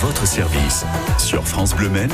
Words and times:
votre 0.00 0.26
service. 0.26 0.86
Sur 1.18 1.46
France 1.46 1.74
Bleu 1.74 1.90
Maine, 1.90 2.10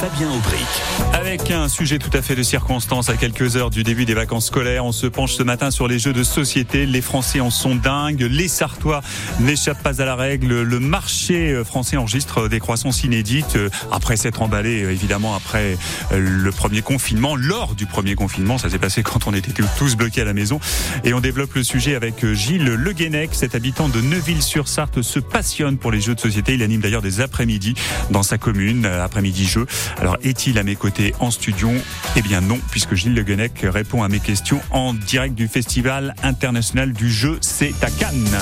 Fabien 0.00 0.30
Aubric. 0.30 0.66
Avec 1.12 1.50
un 1.50 1.68
sujet 1.68 1.98
tout 1.98 2.10
à 2.14 2.22
fait 2.22 2.34
de 2.34 2.42
circonstance 2.42 3.10
à 3.10 3.16
quelques 3.16 3.56
heures 3.56 3.68
du 3.68 3.82
début 3.82 4.06
des 4.06 4.14
vacances 4.14 4.46
scolaires, 4.46 4.86
on 4.86 4.92
se 4.92 5.06
penche 5.06 5.34
ce 5.34 5.42
matin 5.42 5.70
sur 5.70 5.86
les 5.86 5.98
jeux 5.98 6.14
de 6.14 6.22
société. 6.22 6.86
Les 6.86 7.02
Français 7.02 7.40
en 7.40 7.50
sont 7.50 7.74
dingues, 7.74 8.22
les 8.22 8.48
Sartois 8.48 9.02
n'échappent 9.38 9.82
pas 9.82 10.00
à 10.00 10.04
la 10.06 10.16
règle. 10.16 10.62
Le 10.62 10.80
marché 10.80 11.62
français 11.62 11.98
enregistre 11.98 12.48
des 12.48 12.58
croissances 12.58 13.04
inédites 13.04 13.58
après 13.92 14.16
s'être 14.16 14.40
emballé 14.40 14.78
évidemment 14.90 15.34
après 15.34 15.76
le 16.12 16.50
premier 16.52 16.80
confinement, 16.80 17.36
lors 17.36 17.74
du 17.74 17.84
premier 17.84 18.14
confinement, 18.14 18.56
ça 18.56 18.70
s'est 18.70 18.78
passé 18.78 19.02
quand 19.02 19.26
on 19.26 19.34
était 19.34 19.52
tous 19.76 19.94
bloqués 19.94 20.22
à 20.22 20.24
la 20.24 20.32
maison. 20.32 20.58
Et 21.04 21.12
on 21.12 21.20
développe 21.20 21.54
le 21.54 21.64
sujet 21.64 21.94
avec 21.94 22.24
Gilles 22.32 22.64
Le 22.64 22.92
Guenec, 22.92 23.30
cet 23.34 23.54
habitant 23.54 23.90
de 23.90 24.00
Neuville-sur-Sarthe 24.00 25.02
se 25.02 25.18
passionne 25.18 25.76
pour 25.76 25.92
les 25.92 26.00
jeux 26.00 26.14
de 26.14 26.20
société. 26.20 26.54
Il 26.54 26.62
anime 26.62 26.80
d'ailleurs 26.80 27.02
des 27.02 27.09
après-midi 27.18 27.74
dans 28.10 28.22
sa 28.22 28.38
commune, 28.38 28.86
euh, 28.86 29.04
après-midi 29.04 29.46
jeux. 29.46 29.66
Alors 29.98 30.16
est-il 30.22 30.58
à 30.58 30.62
mes 30.62 30.76
côtés 30.76 31.14
en 31.18 31.30
studio? 31.30 31.70
Eh 32.16 32.22
bien 32.22 32.40
non, 32.40 32.58
puisque 32.70 32.94
Gilles 32.94 33.14
Le 33.14 33.22
Guenec 33.22 33.64
répond 33.64 34.02
à 34.02 34.08
mes 34.08 34.20
questions 34.20 34.60
en 34.70 34.94
direct 34.94 35.34
du 35.34 35.48
Festival 35.48 36.14
international 36.22 36.92
du 36.92 37.10
jeu, 37.10 37.38
c'est 37.40 37.74
à 37.82 37.90
Cannes. 37.90 38.38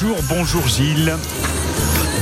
Bonjour, 0.00 0.22
bonjour 0.28 0.68
Gilles. 0.68 1.16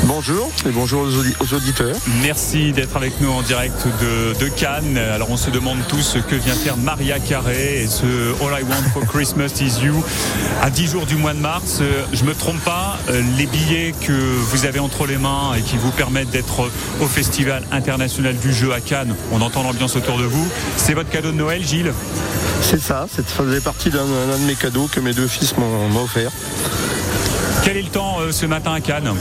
Bonjour 0.07 0.53
et 0.65 0.71
bonjour 0.71 1.03
aux 1.41 1.55
auditeurs. 1.55 1.97
Merci 2.23 2.73
d'être 2.73 2.97
avec 2.97 3.21
nous 3.21 3.29
en 3.29 3.43
direct 3.43 3.89
de, 4.01 4.49
Cannes. 4.49 4.97
Alors 4.99 5.31
on 5.31 5.37
se 5.37 5.51
demande 5.51 5.79
tous 5.89 6.03
ce 6.03 6.19
que 6.19 6.37
vient 6.37 6.55
faire 6.55 6.77
Maria 6.77 7.19
Carré 7.19 7.83
et 7.83 7.89
ce 7.89 8.05
All 8.41 8.61
I 8.61 8.63
Want 8.63 8.91
for 8.93 9.05
Christmas 9.05 9.61
is 9.61 9.85
You 9.85 10.05
à 10.63 10.71
10 10.71 10.87
jours 10.93 11.07
du 11.07 11.17
mois 11.17 11.35
de 11.35 11.41
mars. 11.41 11.83
Je 12.13 12.23
me 12.23 12.35
trompe 12.35 12.61
pas, 12.61 12.99
les 13.37 13.47
billets 13.47 13.95
que 14.01 14.13
vous 14.13 14.65
avez 14.65 14.79
entre 14.79 15.07
les 15.07 15.19
mains 15.19 15.55
et 15.59 15.63
qui 15.63 15.77
vous 15.77 15.91
permettent 15.91 16.31
d'être 16.31 16.71
au 17.01 17.07
Festival 17.07 17.65
international 17.73 18.37
du 18.37 18.55
jeu 18.55 18.73
à 18.73 18.81
Cannes, 18.81 19.17
on 19.33 19.41
entend 19.41 19.65
l'ambiance 19.65 19.97
autour 19.97 20.19
de 20.19 20.25
vous, 20.25 20.47
c'est 20.77 20.95
votre 20.95 21.11
cadeau 21.11 21.33
de 21.33 21.37
Noël 21.37 21.67
Gilles? 21.67 21.93
C'est 22.63 22.81
ça, 22.81 23.07
ça 23.15 23.23
faisait 23.25 23.61
partie 23.61 23.91
d'un 23.91 24.05
de 24.05 24.47
mes 24.47 24.55
cadeaux 24.55 24.89
que 24.91 25.01
mes 25.01 25.13
deux 25.13 25.27
fils 25.27 25.57
m'ont 25.57 26.01
offert. 26.01 26.31
Quel 27.65 27.77
est 27.77 27.83
le 27.83 27.89
temps 27.89 28.21
euh, 28.21 28.31
ce 28.31 28.47
matin 28.47 28.73
à 28.73 28.81
Cannes? 28.81 29.13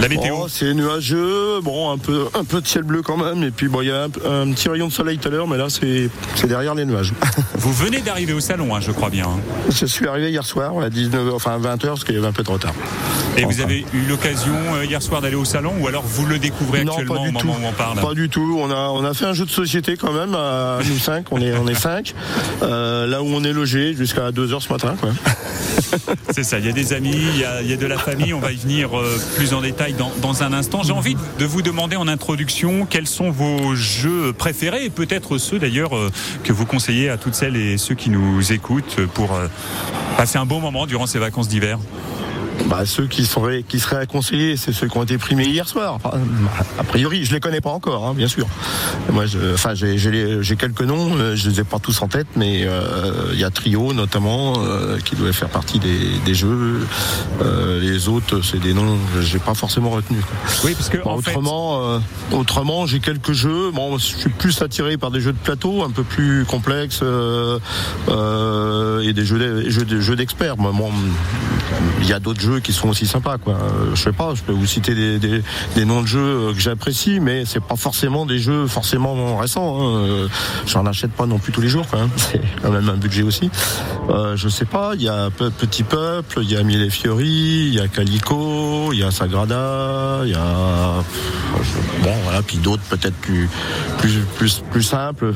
La 0.00 0.08
météo 0.08 0.36
oh, 0.42 0.46
C'est 0.48 0.74
nuageux, 0.74 1.60
bon, 1.62 1.90
un 1.90 1.98
peu, 1.98 2.26
un 2.34 2.44
peu 2.44 2.60
de 2.60 2.66
ciel 2.66 2.84
bleu 2.84 3.02
quand 3.02 3.16
même, 3.16 3.42
et 3.42 3.50
puis 3.50 3.68
bon, 3.68 3.80
il 3.82 3.88
y 3.88 3.90
a 3.90 4.04
un, 4.04 4.08
petit 4.50 4.68
rayon 4.68 4.88
de 4.88 4.92
soleil 4.92 5.18
tout 5.18 5.28
à 5.28 5.30
l'heure, 5.30 5.48
mais 5.48 5.56
là 5.56 5.66
c'est 5.68 6.10
derrière 6.46 6.74
les 6.74 6.84
nuages. 6.84 7.12
Vous 7.54 7.72
venez 7.72 8.00
d'arriver 8.00 8.32
au 8.32 8.40
salon, 8.40 8.74
hein, 8.74 8.80
je 8.80 8.92
crois 8.92 9.10
bien. 9.10 9.26
Hein. 9.26 9.40
Je 9.70 9.86
suis 9.86 10.06
arrivé 10.06 10.30
hier 10.30 10.44
soir 10.44 10.78
à 10.78 10.90
19 10.90 11.34
enfin 11.34 11.58
20h, 11.58 11.78
parce 11.78 12.04
qu'il 12.04 12.14
y 12.14 12.18
avait 12.18 12.26
un 12.26 12.32
peu 12.32 12.42
de 12.42 12.50
retard. 12.50 12.74
Et 13.36 13.44
vous 13.44 13.60
avez 13.60 13.84
eu 13.92 14.02
l'occasion 14.08 14.54
euh, 14.74 14.84
hier 14.84 15.02
soir 15.02 15.20
d'aller 15.20 15.34
au 15.34 15.44
salon, 15.44 15.72
ou 15.80 15.88
alors 15.88 16.02
vous 16.04 16.26
le 16.26 16.38
découvrez 16.38 16.80
actuellement 16.80 17.22
au 17.22 17.32
moment 17.32 17.56
où 17.62 17.66
on 17.66 17.72
parle? 17.72 18.00
Pas 18.00 18.14
du 18.14 18.28
tout. 18.28 18.58
On 18.60 18.70
a, 18.70 18.90
on 18.90 19.04
a 19.04 19.14
fait 19.14 19.26
un 19.26 19.34
jeu 19.34 19.44
de 19.44 19.50
société 19.50 19.96
quand 19.96 20.12
même, 20.12 20.34
à 20.34 20.78
nous 20.88 20.98
cinq, 20.98 21.26
on 21.30 21.40
est, 21.40 21.54
on 21.56 21.66
est 21.66 21.74
cinq, 21.74 22.14
euh, 22.62 23.06
là 23.06 23.22
où 23.22 23.26
on 23.26 23.44
est 23.44 23.52
logé 23.52 23.94
jusqu'à 23.94 24.30
2h 24.30 24.60
ce 24.60 24.72
matin. 24.72 24.94
C'est 26.30 26.44
ça, 26.44 26.58
il 26.58 26.66
y 26.66 26.68
a 26.68 26.72
des 26.72 26.92
amis, 26.92 27.16
il 27.34 27.40
y 27.40 27.44
a, 27.44 27.62
il 27.62 27.70
y 27.70 27.72
a 27.72 27.76
de 27.76 27.86
la 27.86 27.98
famille, 27.98 28.34
on 28.34 28.40
va 28.40 28.52
y 28.52 28.56
venir 28.56 28.98
euh, 28.98 29.18
plus 29.36 29.54
en 29.54 29.60
détail 29.60 29.85
dans, 29.94 30.42
un 30.42 30.52
instant. 30.52 30.82
J'ai 30.82 30.92
envie 30.92 31.16
de 31.38 31.44
vous 31.44 31.62
demander 31.62 31.96
en 31.96 32.08
introduction 32.08 32.86
quels 32.86 33.06
sont 33.06 33.30
vos 33.30 33.74
jeux 33.74 34.32
préférés 34.32 34.84
et 34.84 34.90
peut-être 34.90 35.38
ceux 35.38 35.58
d'ailleurs 35.58 35.96
euh, 35.96 36.10
que 36.44 36.52
vous 36.52 36.66
conseillez 36.66 37.08
à 37.08 37.16
toutes 37.16 37.34
celles 37.34 37.56
et 37.56 37.78
ceux 37.78 37.94
qui 37.94 38.10
nous 38.10 38.52
écoutent 38.52 39.00
pour 39.14 39.34
euh, 39.34 39.48
passer 40.16 40.38
un 40.38 40.46
bon 40.46 40.60
moment 40.60 40.86
durant 40.86 41.06
ces 41.06 41.18
vacances 41.18 41.48
d'hiver? 41.48 41.78
Bah, 42.68 42.84
ceux 42.84 43.06
qui 43.06 43.24
seraient, 43.24 43.62
qui 43.62 43.78
seraient 43.78 43.98
à 43.98 44.06
conseiller, 44.06 44.56
c'est 44.56 44.72
ceux 44.72 44.88
qui 44.88 44.98
ont 44.98 45.04
été 45.04 45.18
primés 45.18 45.44
hier 45.44 45.68
soir. 45.68 45.98
A 46.78 46.84
priori, 46.84 47.24
je 47.24 47.32
les 47.32 47.40
connais 47.40 47.60
pas 47.60 47.70
encore, 47.70 48.06
hein, 48.06 48.14
bien 48.14 48.26
sûr. 48.26 48.46
Moi, 49.12 49.26
je, 49.26 49.54
enfin, 49.54 49.74
j'ai, 49.74 49.98
j'ai, 49.98 50.56
quelques 50.56 50.82
noms, 50.82 51.16
euh, 51.16 51.36
je 51.36 51.48
les 51.48 51.60
ai 51.60 51.64
pas 51.64 51.78
tous 51.78 52.02
en 52.02 52.08
tête, 52.08 52.26
mais 52.34 52.62
euh, 52.64 53.30
il 53.32 53.38
y 53.38 53.44
a 53.44 53.50
Trio 53.50 53.92
notamment 53.92 54.54
euh, 54.58 54.98
qui 54.98 55.14
doit 55.14 55.32
faire 55.32 55.48
partie 55.48 55.78
des, 55.78 56.18
des 56.24 56.34
jeux. 56.34 56.86
les 57.80 58.08
autres, 58.08 58.40
c'est 58.42 58.60
des 58.60 58.74
noms 58.74 58.98
que 59.14 59.22
j'ai 59.22 59.38
pas 59.38 59.54
forcément 59.54 59.90
retenus. 59.90 60.22
Oui, 60.64 60.74
parce 60.74 60.88
que 60.88 60.98
autrement, 60.98 62.00
autrement, 62.32 62.86
j'ai 62.86 63.00
quelques 63.00 63.32
jeux. 63.32 63.70
Bon, 63.72 63.98
je 63.98 64.04
suis 64.04 64.30
plus 64.30 64.62
attiré 64.62 64.96
par 64.96 65.10
des 65.10 65.20
jeux 65.20 65.32
de 65.32 65.38
plateau, 65.38 65.84
un 65.84 65.90
peu 65.90 66.02
plus 66.02 66.44
complexes 66.44 67.02
et 67.02 69.12
des 69.12 69.24
jeux, 69.24 69.70
jeux, 69.70 70.00
jeux 70.00 70.16
d'experts. 70.16 70.56
Moi, 70.56 70.72
il 72.00 72.08
y 72.08 72.12
a 72.12 72.18
d'autres 72.18 72.40
jeux 72.40 72.55
qui 72.60 72.72
sont 72.72 72.88
aussi 72.88 73.06
sympas. 73.06 73.38
Quoi. 73.38 73.54
Euh, 73.54 73.94
je 73.94 74.02
sais 74.02 74.12
pas, 74.12 74.34
je 74.34 74.42
peux 74.42 74.52
vous 74.52 74.66
citer 74.66 74.94
des, 74.94 75.18
des, 75.18 75.84
noms 75.84 76.02
de 76.02 76.06
jeux 76.06 76.20
euh, 76.20 76.52
que 76.52 76.60
j'apprécie, 76.60 77.20
mais 77.20 77.44
c'est 77.44 77.62
pas 77.62 77.76
forcément 77.76 78.26
des 78.26 78.38
jeux 78.38 78.66
forcément 78.66 79.36
récents. 79.36 79.80
Hein. 79.80 79.96
Euh, 79.96 80.28
j'en 80.66 80.86
achète 80.86 81.12
pas 81.12 81.26
non 81.26 81.38
plus 81.38 81.52
tous 81.52 81.60
les 81.60 81.68
jours. 81.68 81.86
C'est 82.16 82.40
quand 82.62 82.70
même 82.70 82.88
un 82.88 82.96
budget 82.96 83.22
aussi. 83.22 83.50
Euh, 84.10 84.36
je 84.36 84.48
sais 84.48 84.64
pas, 84.64 84.92
il 84.94 85.02
y 85.02 85.08
a 85.08 85.30
Petit 85.30 85.82
Peuple, 85.82 86.40
il 86.42 86.50
y 86.50 86.56
a 86.56 86.62
Mille 86.62 86.90
Fiori, 86.90 87.68
il 87.68 87.74
y 87.74 87.80
a 87.80 87.88
Calico, 87.88 88.92
il 88.92 89.00
y 89.00 89.02
a 89.02 89.10
Sagrada, 89.10 90.20
il 90.24 90.30
y 90.30 90.34
a 90.34 91.02
bon 92.02 92.12
voilà, 92.24 92.42
puis 92.42 92.58
d'autres 92.58 92.82
peut-être 92.88 93.14
plus 93.16 93.48
plus 93.98 94.20
plus 94.36 94.62
plus 94.70 94.82
simples. 94.82 95.32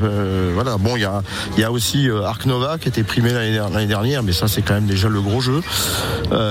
voilà, 0.55 0.77
bon 0.77 0.97
il 0.97 1.03
y 1.03 1.05
a 1.05 1.23
y 1.57 1.65
a 1.65 1.73
aussi 1.73 2.09
Arc 2.25 2.47
Nova 2.47 2.79
qui 2.79 2.89
était 2.89 3.03
primé 3.03 3.33
l'année 3.33 3.87
dernière, 3.87 4.23
mais 4.23 4.33
ça 4.33 4.49
c'est 4.49 4.63
quand 4.63 4.75
même 4.75 4.87
déjà 4.87 5.09
le 5.09 5.21
gros 5.21 5.41
jeu 5.41 5.63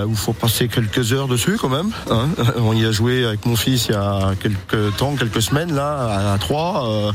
où 0.07 0.15
faut 0.15 0.33
passer 0.33 0.58
quelques 0.67 1.13
heures 1.13 1.27
dessus 1.27 1.57
quand 1.59 1.69
même. 1.69 1.91
Hein. 2.09 2.29
On 2.57 2.73
y 2.73 2.85
a 2.85 2.91
joué 2.91 3.25
avec 3.25 3.45
mon 3.45 3.55
fils 3.55 3.87
il 3.87 3.93
y 3.93 3.95
a 3.95 4.31
quelques 4.41 4.95
temps, 4.97 5.15
quelques 5.15 5.41
semaines 5.41 5.73
là, 5.73 6.33
à, 6.33 6.37
trois. 6.37 6.89
Euh, 6.89 7.11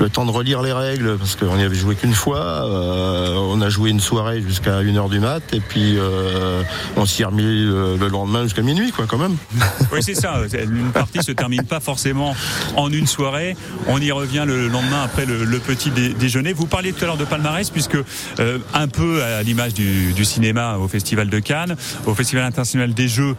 le 0.00 0.08
temps 0.08 0.24
de 0.24 0.30
relire 0.30 0.62
les 0.62 0.72
règles 0.72 1.16
parce 1.18 1.36
qu'on 1.36 1.56
n'y 1.56 1.62
avait 1.62 1.76
joué 1.76 1.94
qu'une 1.94 2.14
fois. 2.14 2.38
Euh, 2.38 3.34
on 3.36 3.60
a 3.60 3.68
joué 3.68 3.90
une 3.90 4.00
soirée 4.00 4.42
jusqu'à 4.42 4.82
1h 4.82 5.10
du 5.10 5.20
mat 5.20 5.42
et 5.52 5.60
puis 5.60 5.96
euh, 5.98 6.62
on 6.96 7.04
s'y 7.06 7.22
est 7.22 7.24
remis 7.24 7.42
le, 7.42 7.96
lendemain 8.08 8.44
jusqu'à 8.44 8.62
minuit 8.62 8.90
quoi 8.90 9.06
quand 9.06 9.18
même. 9.18 9.36
Oui 9.92 10.02
c'est 10.02 10.14
ça. 10.14 10.42
Une 10.52 10.92
partie 10.92 11.22
se 11.22 11.32
termine 11.32 11.64
pas 11.64 11.80
forcément 11.80 12.34
en 12.76 12.90
une 12.90 13.06
soirée. 13.06 13.56
On 13.86 14.00
y 14.00 14.12
revient 14.12 14.44
le 14.46 14.68
lendemain 14.68 15.02
après 15.04 15.24
le, 15.26 15.58
petit 15.58 15.90
déjeuner. 15.90 16.52
Vous 16.52 16.66
parliez 16.66 16.92
tout 16.92 17.04
à 17.04 17.06
l'heure 17.06 17.16
de 17.16 17.24
palmarès 17.24 17.68
puisque 17.70 17.96
un 18.38 18.88
peu 18.88 19.22
à 19.22 19.42
l'image 19.42 19.74
du, 19.74 20.12
du 20.12 20.24
cinéma 20.24 20.76
au 20.76 20.88
Festival 20.88 21.28
de 21.28 21.38
Cannes, 21.38 21.76
au 22.06 22.14
Festival 22.14 22.44
international 22.44 22.77
des 22.86 23.08
jeux 23.08 23.34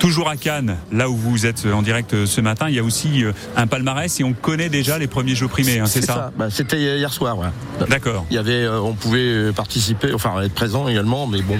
toujours 0.00 0.30
à 0.30 0.36
Cannes, 0.36 0.78
là 0.90 1.10
où 1.10 1.14
vous 1.14 1.46
êtes 1.46 1.66
en 1.66 1.82
direct 1.82 2.24
ce 2.24 2.40
matin, 2.40 2.68
il 2.68 2.74
y 2.74 2.78
a 2.78 2.82
aussi 2.82 3.22
euh, 3.22 3.32
un 3.54 3.66
palmarès 3.66 4.18
et 4.18 4.24
on 4.24 4.32
connaît 4.32 4.70
déjà 4.70 4.98
les 4.98 5.06
premiers 5.06 5.34
jeux 5.34 5.46
primés, 5.46 5.78
hein, 5.78 5.86
c'est 5.86 6.02
ça, 6.02 6.32
bah, 6.36 6.48
C'était 6.50 6.80
hier 6.80 7.12
soir. 7.12 7.38
Ouais. 7.38 7.46
D'accord. 7.88 8.24
Il 8.30 8.34
y 8.34 8.38
avait, 8.38 8.64
euh, 8.64 8.80
on 8.80 8.94
pouvait 8.94 9.52
participer, 9.52 10.12
enfin 10.14 10.40
être 10.40 10.54
présent 10.54 10.88
également, 10.88 11.26
mais 11.26 11.42
bon, 11.42 11.58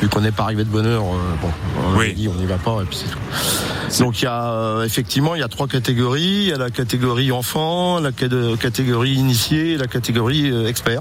vu 0.00 0.08
qu'on 0.08 0.20
n'est 0.20 0.32
pas 0.32 0.44
arrivé 0.44 0.64
de 0.64 0.68
bonne 0.68 0.86
heure, 0.86 1.02
euh, 1.02 1.34
bon, 1.40 1.50
on 1.96 2.14
dit 2.14 2.28
on 2.28 2.38
n'y 2.38 2.46
va 2.46 2.58
pas 2.58 2.82
et 2.82 2.84
puis 2.84 2.98
c'est 2.98 3.10
tout. 3.10 4.04
Donc 4.04 4.20
il 4.20 4.26
y 4.26 4.28
a 4.28 4.82
effectivement 4.84 5.34
il 5.34 5.40
y 5.40 5.44
a 5.44 5.48
trois 5.48 5.66
catégories. 5.66 6.20
Il 6.20 6.48
y 6.48 6.52
a 6.52 6.58
la 6.58 6.68
catégorie 6.68 7.32
enfant, 7.32 8.00
la 8.00 8.12
catégorie 8.12 9.14
initié, 9.14 9.78
la 9.78 9.86
catégorie 9.86 10.52
expert. 10.66 11.00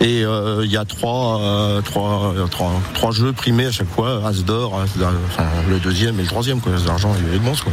Et 0.00 0.20
il 0.20 0.70
y 0.70 0.76
a 0.76 0.84
trois, 0.84 1.82
trois, 1.84 2.34
trois, 2.50 2.80
trois 2.94 3.10
jeux 3.10 3.32
primés 3.32 3.66
à 3.66 3.72
chaque 3.72 3.90
fois. 3.90 4.22
As 4.24 4.44
d'or, 4.44 4.80
enfin, 5.26 5.48
le 5.68 5.80
deuxième 5.80 6.19
le 6.20 6.26
troisième, 6.26 6.60
quoi. 6.60 6.72
L'argent, 6.86 7.14
il 7.18 7.34
est 7.34 7.36
immense, 7.36 7.62
quoi. 7.62 7.72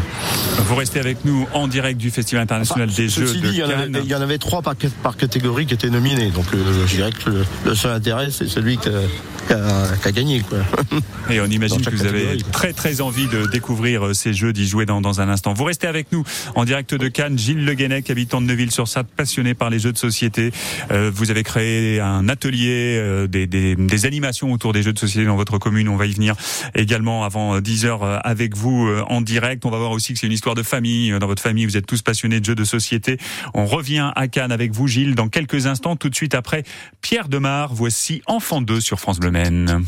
Vous 0.68 0.76
restez 0.76 1.00
avec 1.00 1.24
nous 1.26 1.48
en 1.54 1.68
direct 1.68 2.00
du 2.00 2.12
Festival 2.12 2.44
international 2.44 2.90
des 2.90 3.10
Jeux 3.10 3.26
de 3.26 3.38
il 3.38 3.46
y, 3.54 3.64
il 4.04 4.10
y 4.10 4.16
en 4.16 4.22
avait 4.22 4.38
trois 4.38 4.62
par, 4.62 4.76
par 5.04 5.18
catégorie 5.18 5.66
qui 5.66 5.74
étaient 5.74 5.90
nominés. 5.90 6.32
Donc, 6.32 6.46
euh, 6.54 6.86
je 6.88 6.96
dirais 6.96 7.12
que 7.12 7.44
le, 7.66 7.76
seul 7.76 7.92
intérêt, 7.92 8.30
c'est 8.32 8.48
celui 8.48 8.78
qui 8.78 8.90
a, 8.90 10.12
gagné, 10.12 10.42
quoi. 10.42 10.60
Et 11.30 11.42
on 11.42 11.46
imagine 11.46 11.82
que 11.82 11.90
vous 11.90 12.06
avez 12.06 12.38
très, 12.52 12.74
très 12.74 13.02
envie 13.02 13.28
de 13.28 13.46
découvrir 13.48 14.08
euh, 14.08 14.14
ces 14.14 14.34
jeux, 14.34 14.54
d'y 14.54 14.68
jouer 14.68 14.86
dans, 14.86 15.02
dans 15.02 15.22
un 15.22 15.30
instant. 15.30 15.54
Vous 15.54 15.64
restez 15.64 15.88
avec 15.88 16.12
nous 16.12 16.24
en 16.56 16.66
direct 16.66 16.94
de 16.94 17.08
Cannes. 17.08 17.38
Gilles 17.38 17.66
Le 17.66 17.74
Guenec, 17.74 18.10
habitant 18.10 18.42
de 18.42 18.48
Neuville-sur-Sarthe, 18.48 19.08
passionné 19.08 19.54
par 19.54 19.70
les 19.70 19.80
jeux 19.80 19.92
de 19.92 19.98
société. 19.98 20.52
Euh, 20.92 21.12
vous 21.14 21.32
avez 21.32 21.44
créé 21.44 22.00
un 22.00 22.28
atelier, 22.30 23.28
des, 23.30 23.48
des, 23.48 23.76
des 23.76 24.06
animations 24.06 24.52
autour 24.52 24.74
des 24.74 24.84
jeux 24.84 24.94
de 24.94 25.00
société 25.00 25.26
dans 25.26 25.36
votre 25.36 25.58
commune. 25.58 25.90
On 25.90 25.98
va 25.98 26.06
y 26.06 26.14
venir 26.14 26.36
également 26.76 27.24
avant 27.24 27.60
10 27.60 27.86
heures 27.86 28.26
avec 28.38 28.56
vous 28.56 28.88
euh, 28.88 29.04
en 29.10 29.22
direct. 29.22 29.66
On 29.66 29.72
va 29.72 29.80
voir 29.80 29.90
aussi 29.90 30.14
que 30.14 30.20
c'est 30.20 30.28
une 30.28 30.34
histoire 30.34 30.54
de 30.54 30.62
famille. 30.62 31.18
Dans 31.20 31.26
votre 31.26 31.42
famille, 31.42 31.66
vous 31.66 31.76
êtes 31.76 31.88
tous 31.88 32.04
passionnés 32.04 32.40
de 32.40 32.46
jeux 32.46 32.54
de 32.54 32.64
société. 32.64 33.18
On 33.56 33.66
revient 33.66 34.12
à 34.16 34.28
Cannes 34.28 34.52
avec 34.52 34.74
vous, 34.74 34.88
Gilles, 34.88 35.16
dans 35.16 35.28
quelques 35.28 35.66
instants. 35.66 35.96
Tout 35.96 36.10
de 36.10 36.16
suite 36.16 36.36
après 36.36 36.64
Pierre 37.02 37.30
Demar. 37.30 37.74
Voici 37.74 38.22
Enfant 38.28 38.62
2 38.62 38.80
sur 38.80 39.00
France 39.00 39.20
Bleu 39.20 39.32
Maine. 39.32 39.84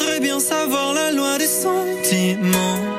voudrais 0.00 0.20
bien 0.20 0.40
savoir 0.40 0.94
la 0.94 1.12
loi 1.12 1.36
des 1.38 1.46
sentiments. 1.46 2.89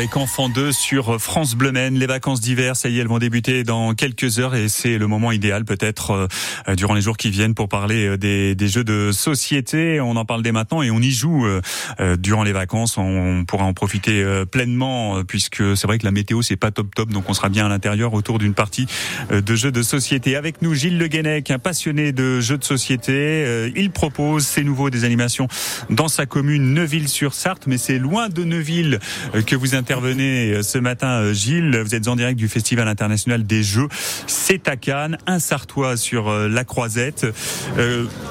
Avec 0.00 0.16
Enfant 0.16 0.48
2 0.48 0.72
sur 0.72 1.20
France 1.20 1.54
Bleu 1.54 1.72
Maine. 1.72 1.98
Les 1.98 2.06
vacances 2.06 2.40
d'hiver, 2.40 2.74
ça 2.74 2.88
y 2.88 2.96
est, 2.96 3.02
elles 3.02 3.06
vont 3.06 3.18
débuter 3.18 3.64
dans 3.64 3.92
quelques 3.92 4.38
heures 4.38 4.54
et 4.54 4.70
c'est 4.70 4.96
le 4.96 5.06
moment 5.06 5.30
idéal 5.30 5.66
peut-être 5.66 6.26
euh, 6.68 6.74
durant 6.74 6.94
les 6.94 7.02
jours 7.02 7.18
qui 7.18 7.28
viennent 7.28 7.54
pour 7.54 7.68
parler 7.68 8.06
euh, 8.06 8.16
des, 8.16 8.54
des, 8.54 8.68
jeux 8.68 8.82
de 8.82 9.12
société. 9.12 10.00
On 10.00 10.16
en 10.16 10.24
parle 10.24 10.42
dès 10.42 10.52
maintenant 10.52 10.80
et 10.80 10.90
on 10.90 11.00
y 11.00 11.10
joue 11.10 11.44
euh, 11.44 12.16
durant 12.16 12.44
les 12.44 12.52
vacances. 12.52 12.96
On 12.96 13.44
pourra 13.46 13.64
en 13.64 13.74
profiter 13.74 14.24
pleinement 14.50 15.22
puisque 15.22 15.76
c'est 15.76 15.86
vrai 15.86 15.98
que 15.98 16.06
la 16.06 16.12
météo 16.12 16.40
c'est 16.40 16.56
pas 16.56 16.70
top 16.70 16.94
top 16.94 17.10
donc 17.10 17.28
on 17.28 17.34
sera 17.34 17.50
bien 17.50 17.66
à 17.66 17.68
l'intérieur 17.68 18.14
autour 18.14 18.38
d'une 18.38 18.54
partie 18.54 18.86
de 19.30 19.54
jeux 19.54 19.72
de 19.72 19.82
société. 19.82 20.34
Avec 20.34 20.62
nous 20.62 20.72
Gilles 20.72 20.96
Le 20.96 21.08
Guenec, 21.08 21.50
un 21.50 21.58
passionné 21.58 22.12
de 22.12 22.40
jeux 22.40 22.56
de 22.56 22.64
société. 22.64 23.70
Il 23.76 23.90
propose 23.90 24.46
ses 24.46 24.64
nouveaux 24.64 24.88
des 24.88 25.04
animations 25.04 25.46
dans 25.90 26.08
sa 26.08 26.24
commune 26.24 26.72
Neuville-sur-Sarthe 26.72 27.66
mais 27.66 27.76
c'est 27.76 27.98
loin 27.98 28.30
de 28.30 28.44
Neuville 28.44 28.98
que 29.44 29.56
vous 29.56 29.74
intervenez 29.90 30.52
euh, 30.52 30.62
ce 30.62 30.78
matin, 30.78 31.20
euh, 31.20 31.32
Gilles. 31.32 31.76
Vous 31.84 31.96
êtes 31.96 32.06
en 32.06 32.14
direct 32.14 32.38
du 32.38 32.46
Festival 32.46 32.86
international 32.86 33.44
des 33.44 33.64
Jeux. 33.64 33.88
C'est 34.28 34.68
à 34.68 34.76
Cannes, 34.76 35.18
un 35.26 35.40
Sartois 35.40 35.96
sur 35.96 36.30
la 36.30 36.64
Croisette. 36.64 37.26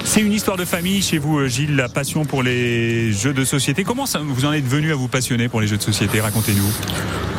c'est 0.04 0.20
une 0.20 0.32
histoire 0.32 0.56
de 0.56 0.64
famille 0.64 1.02
chez 1.02 1.18
vous, 1.18 1.46
Gilles, 1.46 1.76
la 1.76 1.88
passion 1.88 2.24
pour 2.24 2.42
les 2.42 3.12
jeux 3.12 3.34
de 3.34 3.44
société. 3.44 3.84
Comment 3.84 4.06
ça, 4.06 4.20
vous 4.20 4.44
en 4.46 4.52
êtes 4.52 4.66
venu 4.66 4.90
à 4.92 4.94
vous 4.94 5.08
passionner 5.08 5.48
pour 5.48 5.60
les 5.60 5.66
jeux 5.66 5.76
de 5.76 5.82
société? 5.82 6.20
Racontez-nous. 6.20 7.29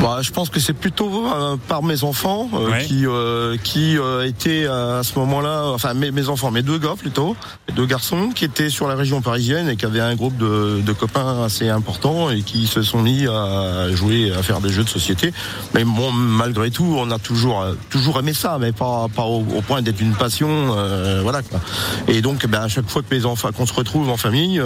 Bah, 0.00 0.18
je 0.22 0.30
pense 0.30 0.48
que 0.48 0.60
c'est 0.60 0.74
plutôt 0.74 1.26
euh, 1.26 1.56
par 1.66 1.82
mes 1.82 2.04
enfants 2.04 2.48
euh, 2.54 2.78
qui 2.82 3.04
euh, 3.04 3.56
qui 3.56 3.96
étaient 4.24 4.66
à 4.66 5.02
ce 5.02 5.18
moment-là, 5.18 5.64
enfin 5.74 5.92
mes, 5.94 6.12
mes, 6.12 6.28
enfants, 6.28 6.52
mes 6.52 6.62
deux 6.62 6.78
gars 6.78 6.94
plutôt, 6.96 7.34
deux 7.74 7.86
garçons 7.86 8.30
qui 8.32 8.44
étaient 8.44 8.70
sur 8.70 8.86
la 8.86 8.94
région 8.94 9.20
parisienne 9.22 9.68
et 9.68 9.76
qui 9.76 9.86
avaient 9.86 10.00
un 10.00 10.14
groupe 10.14 10.36
de, 10.36 10.80
de, 10.84 10.92
copains 10.92 11.42
assez 11.42 11.68
important 11.68 12.30
et 12.30 12.42
qui 12.42 12.68
se 12.68 12.82
sont 12.82 13.02
mis 13.02 13.26
à 13.26 13.90
jouer, 13.92 14.32
à 14.32 14.42
faire 14.42 14.60
des 14.60 14.70
jeux 14.70 14.84
de 14.84 14.88
société. 14.88 15.32
Mais 15.74 15.84
bon, 15.84 16.12
malgré 16.12 16.70
tout, 16.70 16.96
on 16.96 17.10
a 17.10 17.18
toujours 17.18 17.64
toujours 17.90 18.20
aimé 18.20 18.34
ça, 18.34 18.58
mais 18.60 18.70
pas 18.70 19.06
pas 19.14 19.24
au, 19.24 19.42
point 19.66 19.82
d'être 19.82 20.00
une 20.00 20.14
passion, 20.14 20.76
voilà. 21.22 21.42
Quoi. 21.42 21.60
Et 22.06 22.22
donc, 22.22 22.46
ben, 22.46 22.62
à 22.62 22.68
chaque 22.68 22.88
fois 22.88 23.02
que 23.02 23.12
mes 23.14 23.24
enfants, 23.26 23.50
qu'on 23.52 23.66
se 23.66 23.74
retrouve 23.74 24.10
en 24.10 24.16
famille, 24.16 24.62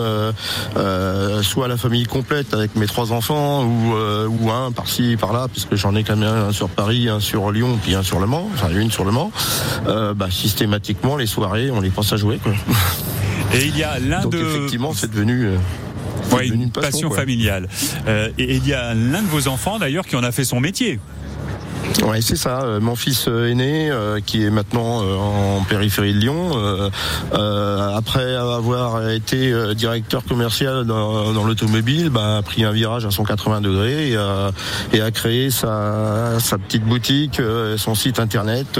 soit 1.43 1.69
la 1.69 1.77
famille 1.79 2.05
complète 2.05 2.53
avec 2.53 2.77
mes 2.77 2.87
trois 2.87 3.13
enfants 3.13 3.65
ou 3.65 3.95
ou 4.29 4.51
un 4.51 4.73
par-ci 4.73 5.17
par 5.23 5.33
là, 5.33 5.47
puisque 5.47 5.77
j'en 5.77 5.95
ai 5.95 6.03
quand 6.03 6.17
même 6.17 6.29
un 6.29 6.51
sur 6.51 6.69
Paris, 6.69 7.09
un 7.09 7.21
sur 7.21 7.53
Lyon, 7.53 7.79
puis 7.81 7.95
un 7.95 8.03
sur 8.03 8.19
Le 8.19 8.27
Mans, 8.27 8.51
enfin 8.55 8.71
une 8.71 8.91
sur 8.91 9.05
Le 9.05 9.13
Mans, 9.13 9.31
euh, 9.87 10.15
bah, 10.15 10.27
systématiquement 10.33 11.17
les 11.17 11.27
soirées, 11.27 11.71
on 11.71 11.81
les 11.81 11.91
pense 11.91 12.13
à 12.13 12.17
jouer. 12.17 12.41
Quoi. 12.43 12.53
Et 13.55 13.67
il 13.67 13.79
y 13.79 13.85
a 13.85 14.01
l'un 14.01 14.27
de... 14.27 14.37
effectivement, 14.37 14.93
c'est 14.93 15.11
devenu... 15.11 15.47
Euh, 15.47 15.57
une 16.43 16.71
passion, 16.71 17.11
familiale. 17.11 17.69
Euh, 18.09 18.31
et 18.39 18.57
il 18.57 18.67
y 18.67 18.73
a 18.73 18.95
l'un 18.95 19.23
de 19.23 19.29
vos 19.29 19.49
enfants 19.49 19.79
d'ailleurs 19.79 20.07
qui 20.07 20.17
en 20.17 20.25
a 20.25 20.33
fait 20.33 20.45
son 20.45 20.61
métier. 20.61 20.99
Oui, 22.01 22.23
c'est 22.23 22.37
ça. 22.37 22.63
Euh, 22.63 22.81
mon 22.81 22.97
fils 22.97 23.27
euh, 23.29 23.51
aîné, 23.51 23.91
euh, 23.91 24.21
qui 24.25 24.45
est 24.45 24.51
maintenant 24.51 25.03
en 25.03 25.63
périphérie 25.63 26.15
de 26.15 26.19
Lyon, 26.19 26.51
après 27.33 28.35
avoir 28.35 29.09
été 29.11 29.53
directeur 29.75 30.25
commercial 30.25 30.85
dans, 30.85 31.45
l'automobile, 31.45 32.11
bah, 32.11 32.39
a 32.39 32.43
pris 32.43 32.65
un 32.65 32.73
virage 32.73 33.05
à 33.05 33.11
180 33.11 33.61
degrés 33.61 34.13
et, 34.93 35.01
a 35.01 35.11
créé 35.11 35.51
sa, 35.51 36.39
petite 36.67 36.85
boutique, 36.85 37.41
son 37.77 37.95
site 37.95 38.19
internet, 38.19 38.79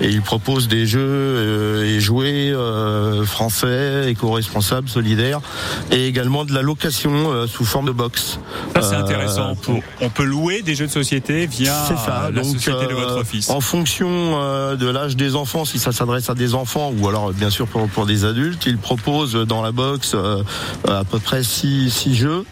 et 0.00 0.08
il 0.08 0.22
propose 0.22 0.68
des 0.68 0.86
jeux 0.86 1.84
et 1.84 2.00
jouets 2.00 2.52
français, 3.24 4.10
éco-responsables, 4.10 4.88
solidaires, 4.88 5.40
et 5.90 6.06
également 6.06 6.44
de 6.44 6.52
la 6.52 6.62
location 6.62 7.46
sous 7.46 7.64
forme 7.64 7.86
de 7.86 7.92
box. 7.92 8.38
c'est 8.74 8.94
intéressant. 8.94 9.54
On 10.00 10.10
peut 10.10 10.24
louer 10.24 10.62
des 10.62 10.74
jeux 10.74 10.86
de 10.86 10.92
société 10.92 11.46
via 11.46 11.74
donc, 12.30 12.68
euh, 12.68 13.22
En 13.48 13.60
fonction 13.60 14.08
euh, 14.10 14.76
de 14.76 14.88
l'âge 14.88 15.16
des 15.16 15.34
enfants, 15.34 15.64
si 15.64 15.78
ça 15.78 15.92
s'adresse 15.92 16.30
à 16.30 16.34
des 16.34 16.54
enfants 16.54 16.92
ou 16.98 17.08
alors 17.08 17.32
bien 17.32 17.50
sûr 17.50 17.66
pour, 17.66 17.88
pour 17.88 18.06
des 18.06 18.24
adultes, 18.24 18.64
il 18.66 18.78
propose 18.78 19.34
dans 19.34 19.62
la 19.62 19.72
box 19.72 20.12
euh, 20.14 20.42
à 20.86 21.04
peu 21.04 21.18
près 21.18 21.42
6 21.42 21.90
six, 21.90 22.14
jeux 22.14 22.44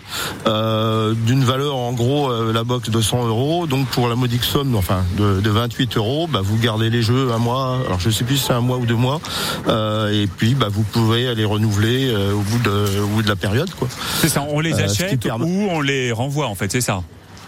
d'une 0.44 1.44
valeur 1.44 1.76
en 1.76 1.92
gros 1.92 2.30
la 2.52 2.64
box 2.64 2.90
de 2.90 3.00
100 3.00 3.26
euros. 3.26 3.66
Donc 3.66 3.86
pour 3.88 4.08
la 4.08 4.14
modique 4.14 4.44
somme, 4.44 4.74
enfin 4.76 5.04
de, 5.16 5.40
de 5.40 5.50
28 5.50 5.96
euros, 5.96 6.28
bah, 6.30 6.40
vous 6.42 6.58
gardez 6.58 6.90
les 6.90 7.02
jeux 7.02 7.32
un 7.32 7.38
mois. 7.38 7.78
Alors 7.86 8.00
je 8.00 8.10
sais 8.10 8.24
plus 8.24 8.36
si 8.36 8.46
c'est 8.46 8.52
un 8.52 8.60
mois 8.60 8.78
ou 8.78 8.86
deux 8.86 8.94
mois. 8.94 9.20
et 9.68 10.26
puis 10.36 10.54
bah, 10.54 10.68
vous 10.70 10.82
pouvez 10.82 11.34
les 11.34 11.44
renouveler 11.44 12.14
au 12.32 12.40
bout 12.40 12.58
de 12.58 13.00
au 13.02 13.06
bout 13.08 13.22
de 13.22 13.28
la 13.28 13.36
période 13.36 13.70
quoi. 13.74 13.88
C'est 14.20 14.28
ça. 14.28 14.44
On 14.48 14.60
les 14.60 14.74
achète 14.74 15.24
ou 15.40 15.68
on 15.70 15.80
les 15.80 16.12
renvoie 16.12 16.46
en 16.46 16.54
fait. 16.54 16.70
C'est 16.72 16.80
ça 16.80 17.02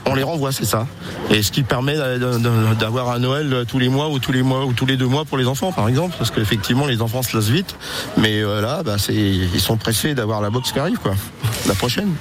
on 0.09 0.15
les 0.15 0.23
renvoie, 0.23 0.53
c'est 0.53 0.65
ça. 0.65 0.87
Et 1.31 1.43
ce 1.43 1.53
qui 1.53 1.63
permet 1.63 1.97
d'avoir 2.79 3.11
un 3.11 3.19
Noël 3.19 3.65
tous 3.69 3.79
les 3.79 3.89
mois 3.89 4.09
ou 4.09 4.19
tous 4.19 4.33
les 4.33 4.43
mois 4.43 4.65
ou 4.65 4.73
tous 4.73 4.87
les 4.87 4.97
deux 4.97 5.07
mois 5.07 5.25
pour 5.25 5.39
les 5.39 5.47
enfants, 5.47 5.73
par 5.73 5.89
exemple, 5.89 6.15
parce 6.19 6.31
qu'effectivement 6.31 6.87
les 6.87 7.03
enfants 7.03 7.23
se 7.23 7.37
lassent 7.37 7.49
vite, 7.49 7.77
mais 8.17 8.41
euh, 8.41 8.61
là, 8.61 8.83
bah, 8.83 8.97
ils 9.09 9.61
sont 9.61 9.77
pressés 9.77 10.15
d'avoir 10.15 10.41
la 10.41 10.51
box 10.51 10.73
qui 10.73 10.79
arrive, 10.79 10.99
quoi. 10.99 11.15
La 11.69 11.75
prochaine. 11.75 12.15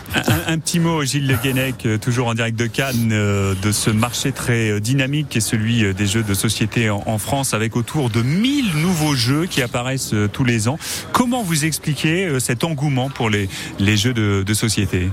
Un, 0.48 0.60
petit 0.60 0.80
mot, 0.80 1.04
Gilles 1.04 1.26
Le 1.26 1.36
Guenec, 1.36 1.86
euh, 1.86 1.98
toujours 1.98 2.28
en 2.28 2.34
direct 2.34 2.60
de 2.60 2.68
Cannes, 2.68 3.12
euh, 3.12 3.56
de 3.62 3.72
ce 3.72 3.90
marché 3.90 4.34
très 4.34 4.82
dynamique 4.82 5.30
qui 5.30 5.38
est 5.38 5.42
celui 5.42 5.94
des 5.94 6.06
jeux 6.06 6.24
de 6.24 6.34
société 6.34 6.90
en, 6.90 7.18
France, 7.18 7.54
avec 7.54 7.76
autour 7.76 8.10
de 8.10 8.22
1000 8.22 8.76
nouveaux 8.76 9.16
jeux 9.16 9.46
qui 9.46 9.62
apparaissent 9.62 10.14
tous 10.34 10.44
les 10.44 10.68
ans. 10.68 10.78
Comment 11.14 11.44
vous 11.44 11.66
expliquez 11.66 12.40
cet 12.40 12.64
engouement 12.64 13.10
pour 13.10 13.30
les, 13.30 13.50
les 13.80 13.98
jeux 13.98 14.14
de, 14.14 14.44
de 14.46 14.54
société? 14.54 15.10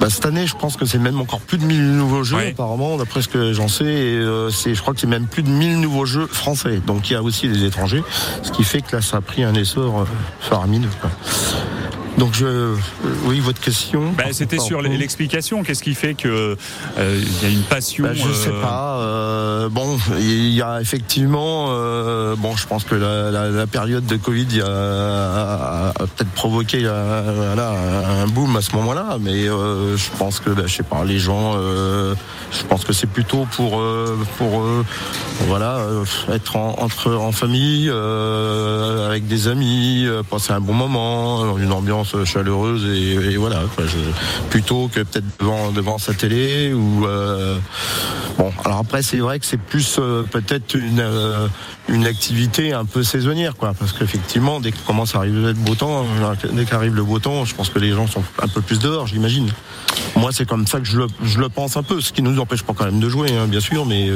Bah, 0.00 0.10
Cette 0.10 0.26
année, 0.26 0.46
je 0.46 0.54
pense 0.56 0.76
que 0.76 0.84
c'est 0.84 0.98
même 0.98 1.20
encore 1.20 1.40
plus 1.40 1.58
de 1.58 1.64
1000 1.64 1.96
nouveaux 1.96 2.24
jeux, 2.24 2.38
apparemment, 2.38 2.96
d'après 2.96 3.22
ce 3.22 3.28
que 3.28 3.52
j'en 3.52 3.68
sais. 3.68 3.84
Et, 3.84 4.16
euh, 4.16 4.50
je 4.50 4.80
crois 4.80 4.94
que 4.94 5.00
c'est 5.00 5.06
même 5.06 5.26
plus 5.26 5.42
de 5.42 5.48
1000 5.48 5.80
nouveaux 5.80 6.06
jeux 6.06 6.26
français. 6.26 6.80
Donc 6.86 7.10
il 7.10 7.14
y 7.14 7.16
a 7.16 7.22
aussi 7.22 7.48
des 7.48 7.64
étrangers, 7.64 8.02
ce 8.42 8.50
qui 8.50 8.64
fait 8.64 8.82
que 8.82 8.96
là, 8.96 9.02
ça 9.02 9.18
a 9.18 9.20
pris 9.20 9.44
un 9.44 9.54
essor 9.54 10.00
euh, 10.00 10.04
faramineux. 10.40 10.88
Donc 12.18 12.34
je, 12.34 12.46
euh, 12.46 12.76
oui, 13.24 13.40
votre 13.40 13.60
question. 13.60 14.12
Ben, 14.16 14.32
c'était 14.32 14.58
sur 14.58 14.80
l'explication. 14.82 15.62
Qu'est-ce 15.62 15.82
qui 15.82 15.94
fait 15.94 16.14
que 16.14 16.56
euh, 16.98 17.20
il 17.20 17.42
y 17.42 17.46
a 17.46 17.48
une 17.48 17.62
passion 17.62 18.04
ben, 18.04 18.14
Je 18.14 18.28
ne 18.28 18.32
sais 18.32 18.50
euh, 18.52 19.64
pas. 19.64 19.68
bon, 19.70 19.98
il 20.18 20.50
y 20.50 20.62
a 20.62 20.80
effectivement. 20.80 21.66
bon, 22.36 22.56
je 22.56 22.66
pense 22.66 22.84
que 22.84 22.94
la, 22.94 23.66
période 23.66 24.06
de 24.06 24.16
Covid 24.16 24.62
a, 24.62 25.92
peut-être 25.98 26.30
provoqué 26.30 26.86
un 26.86 28.26
boom 28.28 28.56
à 28.56 28.62
ce 28.62 28.74
moment-là, 28.76 29.16
mais 29.20 29.44
je 29.46 30.18
pense 30.18 30.38
que, 30.40 30.50
ben, 30.50 30.66
je 30.66 30.76
sais 30.76 30.82
pas, 30.82 31.04
les 31.04 31.18
gens. 31.18 31.54
je 31.54 32.64
pense 32.68 32.84
que 32.84 32.92
c'est 32.92 33.08
plutôt 33.08 33.46
pour 33.56 33.82
pour 34.38 34.64
voilà 35.48 35.80
être 36.32 36.56
en, 36.56 36.76
entre 36.78 37.14
en 37.14 37.32
famille 37.32 37.90
avec 37.90 39.26
des 39.26 39.48
amis, 39.48 40.06
passer 40.30 40.52
un 40.52 40.60
bon 40.60 40.74
moment, 40.74 41.58
une 41.58 41.72
ambiance 41.72 42.03
chaleureuse 42.24 42.84
et, 42.86 43.36
voilà 43.36 43.62
plutôt 44.50 44.88
que 44.88 45.00
peut-être 45.00 45.24
devant 45.38 45.72
devant 45.72 45.98
sa 45.98 46.14
télé 46.14 46.72
ou 46.72 47.06
euh, 47.06 47.58
bon 48.38 48.52
alors 48.64 48.78
après 48.78 49.02
c'est 49.02 49.18
vrai 49.18 49.38
que 49.38 49.46
c'est 49.46 49.60
plus 49.60 49.96
euh, 49.98 50.22
peut-être 50.22 50.74
une 50.74 51.00
euh, 51.00 51.48
une 51.88 52.06
activité 52.06 52.72
un 52.72 52.84
peu 52.84 53.02
saisonnière 53.02 53.56
quoi 53.56 53.74
parce 53.74 53.92
qu'effectivement 53.92 54.60
dès 54.60 54.72
que 54.72 54.78
commence 54.86 55.14
à 55.14 55.18
arriver 55.18 55.40
le 55.40 55.52
beau 55.54 55.74
temps 55.74 56.06
dès 56.52 56.64
qu'arrive 56.64 56.94
le 56.94 57.02
beau 57.02 57.18
temps 57.18 57.44
je 57.44 57.54
pense 57.54 57.68
que 57.68 57.78
les 57.78 57.92
gens 57.92 58.06
sont 58.06 58.22
un 58.42 58.48
peu 58.48 58.60
plus 58.60 58.78
dehors 58.78 59.06
j'imagine 59.06 59.50
moi 60.16 60.30
c'est 60.32 60.46
comme 60.46 60.66
ça 60.66 60.78
que 60.78 60.86
je 60.86 60.98
le, 60.98 61.06
je 61.22 61.38
le 61.38 61.48
pense 61.48 61.76
un 61.76 61.82
peu 61.82 62.00
ce 62.00 62.12
qui 62.12 62.22
nous 62.22 62.38
empêche 62.38 62.62
pas 62.62 62.72
quand 62.74 62.86
même 62.86 63.00
de 63.00 63.08
jouer 63.08 63.36
hein, 63.36 63.46
bien 63.46 63.60
sûr 63.60 63.84
mais 63.86 64.08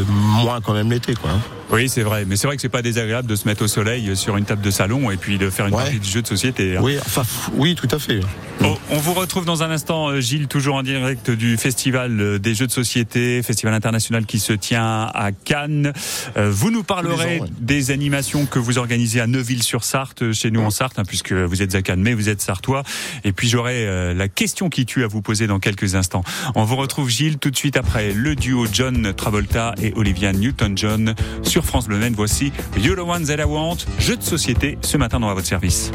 moins 0.42 0.60
quand 0.60 0.74
même 0.74 0.90
l'été 0.90 1.14
quoi 1.14 1.30
oui, 1.70 1.88
c'est 1.88 2.02
vrai. 2.02 2.24
Mais 2.26 2.36
c'est 2.36 2.46
vrai 2.46 2.56
que 2.56 2.62
c'est 2.62 2.68
pas 2.68 2.82
désagréable 2.82 3.28
de 3.28 3.36
se 3.36 3.46
mettre 3.46 3.62
au 3.62 3.68
soleil 3.68 4.16
sur 4.16 4.36
une 4.36 4.44
table 4.44 4.62
de 4.62 4.70
salon 4.70 5.10
et 5.10 5.16
puis 5.16 5.38
de 5.38 5.50
faire 5.50 5.66
une 5.66 5.74
partie 5.74 5.98
de 5.98 6.04
jeu 6.04 6.22
de 6.22 6.26
société. 6.26 6.76
Hein. 6.76 6.80
Oui, 6.82 6.96
enfin, 6.98 7.22
oui, 7.54 7.74
tout 7.78 7.88
à 7.94 7.98
fait. 7.98 8.20
on 8.90 8.96
vous 8.96 9.14
retrouve 9.14 9.44
dans 9.44 9.62
un 9.62 9.70
instant, 9.70 10.08
euh, 10.08 10.20
Gilles, 10.20 10.48
toujours 10.48 10.74
en 10.74 10.82
direct 10.82 11.30
du 11.30 11.56
Festival 11.56 12.20
euh, 12.20 12.38
des 12.38 12.54
Jeux 12.54 12.66
de 12.66 12.72
Société, 12.72 13.40
Festival 13.42 13.72
international 13.72 14.26
qui 14.26 14.40
se 14.40 14.52
tient 14.52 15.08
à 15.14 15.30
Cannes. 15.32 15.92
Euh, 16.36 16.50
vous 16.50 16.72
nous 16.72 16.82
parlerez 16.82 17.40
des 17.60 17.92
animations 17.92 18.46
que 18.46 18.58
vous 18.58 18.78
organisez 18.78 19.20
à 19.20 19.28
Neuville-sur-Sarthe, 19.28 20.32
chez 20.32 20.50
nous 20.50 20.60
en 20.60 20.70
Sarthe, 20.70 20.98
hein, 20.98 21.04
puisque 21.06 21.32
vous 21.32 21.62
êtes 21.62 21.76
à 21.76 21.82
Cannes, 21.82 22.02
mais 22.02 22.14
vous 22.14 22.28
êtes 22.28 22.40
sartois. 22.40 22.82
Et 23.22 23.32
puis 23.32 23.48
j'aurai 23.48 24.14
la 24.14 24.28
question 24.28 24.70
qui 24.70 24.84
tue 24.84 25.04
à 25.04 25.06
vous 25.06 25.22
poser 25.22 25.46
dans 25.46 25.60
quelques 25.60 25.94
instants. 25.94 26.24
On 26.54 26.64
vous 26.64 26.76
retrouve, 26.76 27.08
Gilles, 27.08 27.38
tout 27.38 27.50
de 27.50 27.56
suite 27.56 27.76
après 27.76 28.12
le 28.12 28.34
duo 28.34 28.66
John 28.72 29.12
Travolta 29.14 29.74
et 29.80 29.92
Olivia 29.94 30.32
Newton-John 30.32 31.14
sur 31.42 31.64
France 31.64 31.86
Bleu. 31.86 31.98
Voici 32.16 32.52
You're 32.76 32.96
the 32.96 33.08
One 33.08 33.24
That 33.24 33.42
I 33.42 33.44
Want, 33.44 33.78
jeu 33.98 34.16
de 34.16 34.22
société 34.22 34.78
ce 34.82 34.96
matin 34.96 35.20
dans 35.20 35.32
votre 35.32 35.46
service. 35.46 35.92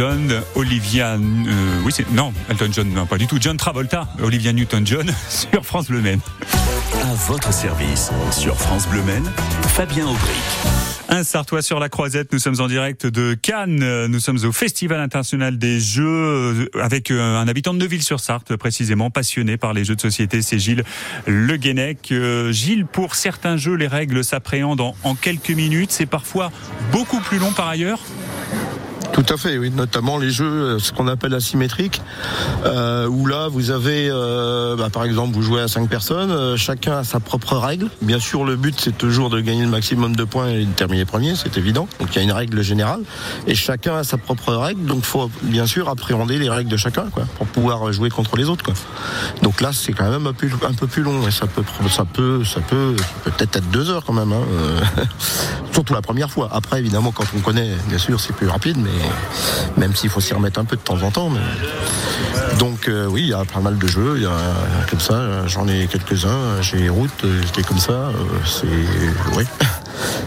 John, 0.00 0.32
Olivia, 0.54 1.18
oui 1.84 1.92
c'est 1.94 2.10
non 2.12 2.32
Elton 2.48 2.70
John, 2.72 2.88
non 2.88 3.04
pas 3.04 3.18
du 3.18 3.26
tout, 3.26 3.36
John 3.38 3.58
Travolta, 3.58 4.08
Olivia 4.22 4.50
Newton-John 4.50 5.12
sur 5.28 5.66
France 5.66 5.88
Bleu 5.88 6.00
Maine. 6.00 6.20
À 7.02 7.14
votre 7.28 7.52
service 7.52 8.10
sur 8.32 8.56
France 8.56 8.88
Bleu 8.88 9.02
Maine, 9.02 9.30
Fabien 9.68 10.06
Aubric. 10.06 10.40
Un 11.10 11.22
Sartois 11.22 11.60
sur 11.60 11.78
la 11.80 11.90
Croisette, 11.90 12.32
nous 12.32 12.38
sommes 12.38 12.60
en 12.60 12.66
direct 12.66 13.04
de 13.06 13.34
Cannes, 13.34 14.06
nous 14.06 14.20
sommes 14.20 14.38
au 14.42 14.52
Festival 14.52 15.00
international 15.00 15.58
des 15.58 15.78
jeux 15.78 16.06
euh, 16.06 16.66
avec 16.80 17.10
euh, 17.10 17.36
un 17.36 17.46
habitant 17.46 17.74
de 17.74 17.80
Neuville-sur-Sarthe 17.80 18.56
précisément, 18.56 19.10
passionné 19.10 19.58
par 19.58 19.74
les 19.74 19.84
jeux 19.84 19.96
de 19.96 20.00
société, 20.00 20.40
c'est 20.40 20.58
Gilles 20.58 20.84
Le 21.26 21.58
Guenec. 21.58 22.10
Euh, 22.10 22.52
Gilles, 22.52 22.86
pour 22.86 23.16
certains 23.16 23.58
jeux, 23.58 23.74
les 23.74 23.86
règles 23.86 24.24
s'appréhendent 24.24 24.94
en 25.02 25.14
quelques 25.14 25.50
minutes, 25.50 25.90
c'est 25.90 26.06
parfois 26.06 26.50
beaucoup 26.90 27.20
plus 27.20 27.38
long 27.38 27.52
par 27.52 27.68
ailleurs 27.68 28.00
tout 29.12 29.26
à 29.28 29.36
fait, 29.36 29.58
oui, 29.58 29.70
notamment 29.70 30.18
les 30.18 30.30
jeux, 30.30 30.44
euh, 30.44 30.78
ce 30.78 30.92
qu'on 30.92 31.08
appelle 31.08 31.34
asymétriques, 31.34 32.00
euh, 32.64 33.06
où 33.06 33.26
là 33.26 33.48
vous 33.48 33.70
avez, 33.70 34.08
euh, 34.10 34.76
bah, 34.76 34.88
par 34.90 35.04
exemple, 35.04 35.34
vous 35.34 35.42
jouez 35.42 35.60
à 35.60 35.68
cinq 35.68 35.88
personnes, 35.88 36.30
euh, 36.30 36.56
chacun 36.56 36.98
a 36.98 37.04
sa 37.04 37.20
propre 37.20 37.56
règle. 37.56 37.88
Bien 38.02 38.18
sûr, 38.18 38.44
le 38.44 38.56
but 38.56 38.78
c'est 38.78 38.96
toujours 38.96 39.30
de 39.30 39.40
gagner 39.40 39.62
le 39.62 39.68
maximum 39.68 40.14
de 40.14 40.24
points 40.24 40.48
et 40.48 40.64
de 40.64 40.72
terminer 40.72 41.04
premier, 41.04 41.34
c'est 41.34 41.56
évident. 41.58 41.88
Donc 41.98 42.14
il 42.14 42.16
y 42.16 42.18
a 42.20 42.22
une 42.22 42.32
règle 42.32 42.62
générale 42.62 43.02
et 43.46 43.54
chacun 43.54 43.96
a 43.96 44.04
sa 44.04 44.16
propre 44.16 44.54
règle. 44.54 44.84
Donc 44.84 45.02
faut 45.02 45.30
bien 45.42 45.66
sûr 45.66 45.88
appréhender 45.88 46.38
les 46.38 46.48
règles 46.48 46.70
de 46.70 46.76
chacun, 46.76 47.06
quoi, 47.10 47.24
pour 47.36 47.46
pouvoir 47.46 47.92
jouer 47.92 48.10
contre 48.10 48.36
les 48.36 48.48
autres, 48.48 48.64
quoi. 48.64 48.74
Donc 49.42 49.60
là 49.60 49.70
c'est 49.72 49.92
quand 49.92 50.10
même 50.10 50.26
un 50.26 50.32
peu, 50.32 50.48
un 50.68 50.74
peu 50.74 50.86
plus 50.86 51.02
long 51.02 51.26
et 51.26 51.30
ça 51.30 51.46
peut, 51.46 51.64
ça 51.88 52.04
peut, 52.04 52.44
ça 52.44 52.60
peut, 52.60 52.94
peut-être 53.24 53.56
être 53.56 53.70
deux 53.70 53.90
heures 53.90 54.04
quand 54.04 54.12
même. 54.12 54.32
Hein. 54.32 55.04
Surtout 55.72 55.94
la 55.94 56.02
première 56.02 56.30
fois. 56.30 56.48
Après 56.52 56.78
évidemment 56.78 57.12
quand 57.12 57.24
on 57.36 57.40
connaît, 57.40 57.70
bien 57.88 57.98
sûr 57.98 58.20
c'est 58.20 58.34
plus 58.34 58.48
rapide, 58.48 58.76
mais 58.78 58.99
même 59.76 59.94
s'il 59.94 60.10
faut 60.10 60.20
s'y 60.20 60.34
remettre 60.34 60.60
un 60.60 60.64
peu 60.64 60.76
de 60.76 60.80
temps 60.80 61.02
en 61.02 61.10
temps. 61.10 61.30
Donc 62.58 62.88
euh, 62.88 63.06
oui, 63.06 63.22
il 63.22 63.28
y 63.28 63.34
a 63.34 63.44
pas 63.44 63.60
mal 63.60 63.78
de 63.78 63.86
jeux, 63.86 64.14
il 64.16 64.22
y 64.22 64.26
a 64.26 64.30
comme 64.88 65.00
ça, 65.00 65.46
j'en 65.46 65.66
ai 65.68 65.86
quelques-uns, 65.86 66.60
j'ai 66.60 66.88
route, 66.88 67.24
j'étais 67.44 67.62
comme 67.62 67.78
ça, 67.78 67.92
euh, 67.92 68.12
c'est 68.44 68.66
oui. 69.36 69.44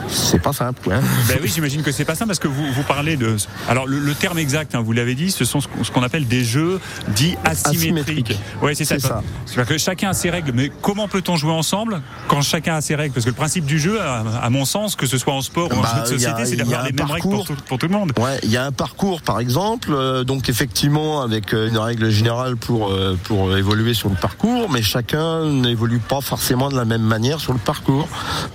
C'est 0.08 0.42
pas 0.42 0.54
simple. 0.54 0.90
Ben 0.90 1.40
oui, 1.42 1.52
j'imagine 1.54 1.82
que 1.82 1.92
c'est 1.92 2.06
pas 2.06 2.16
simple 2.16 2.30
parce 2.30 2.40
que 2.40 2.48
vous, 2.48 2.72
vous 2.72 2.84
parlez 2.84 3.18
de. 3.18 3.36
Alors 3.70 3.88
le, 3.88 4.14
terme 4.14 4.38
exact, 4.38 4.76
hein, 4.76 4.82
vous 4.82 4.92
l'avez 4.92 5.16
dit, 5.16 5.32
ce 5.32 5.46
sont 5.46 5.60
ce 5.62 5.92
qu'on 5.92 6.04
appelle 6.04 6.28
des 6.28 6.44
jeux 6.44 6.80
dits 7.10 7.36
asymétriques. 7.44 8.38
Oui, 8.62 8.76
c'est 8.76 8.86
ça. 8.86 9.22
C'est 9.46 9.66
que 9.66 9.78
chacun 9.78 10.10
a 10.10 10.14
ses 10.14 10.30
règles, 10.30 10.52
mais 10.54 10.72
comment 10.82 11.08
peut-on 11.08 11.36
jouer 11.36 11.52
ensemble 11.52 12.02
quand 12.28 12.42
chacun 12.42 12.76
a 12.76 12.82
ses 12.82 12.96
règles? 12.96 13.14
Parce 13.14 13.26
que 13.26 13.30
le 13.30 13.36
principe 13.36 13.66
du 13.66 13.80
jeu, 13.80 14.00
à, 14.02 14.50
mon 14.50 14.66
sens, 14.66 14.96
que 14.96 15.06
ce 15.06 15.18
soit 15.18 15.34
en 15.34 15.42
sport 15.42 15.70
ou 15.72 15.76
en 15.76 15.82
bah, 15.82 15.94
jeu 15.96 16.02
de 16.02 16.20
société, 16.20 16.46
c'est 16.46 16.56
d'avoir 16.56 16.84
les 16.84 16.92
mêmes 16.92 17.10
règles 17.10 17.30
pour 17.30 17.46
tout, 17.46 17.56
pour 17.68 17.78
tout, 17.78 17.88
le 17.88 17.94
monde. 17.94 18.12
Ouais, 18.20 18.40
il 18.44 18.52
y 18.52 18.58
a 18.58 18.66
un 18.66 18.72
parcours, 18.72 19.22
par 19.22 19.40
exemple, 19.40 19.90
euh, 19.92 20.24
donc 20.24 20.50
effectivement 20.50 21.22
avec 21.22 21.54
euh, 21.54 21.70
une 21.70 21.78
règle 21.78 22.10
générale 22.10 22.58
pour 22.58 22.92
euh, 22.92 23.18
pour 23.24 23.56
évoluer 23.56 23.94
sur 23.94 24.10
le 24.10 24.16
parcours, 24.16 24.70
mais 24.70 24.82
chacun 24.82 25.46
n'évolue 25.46 26.00
pas 26.00 26.22
forcément 26.22 26.70
de 26.70 26.76
la 26.76 26.86
même 26.86 27.02
manière 27.02 27.40
sur 27.40 27.54
le 27.54 27.60
parcours. 27.60 28.08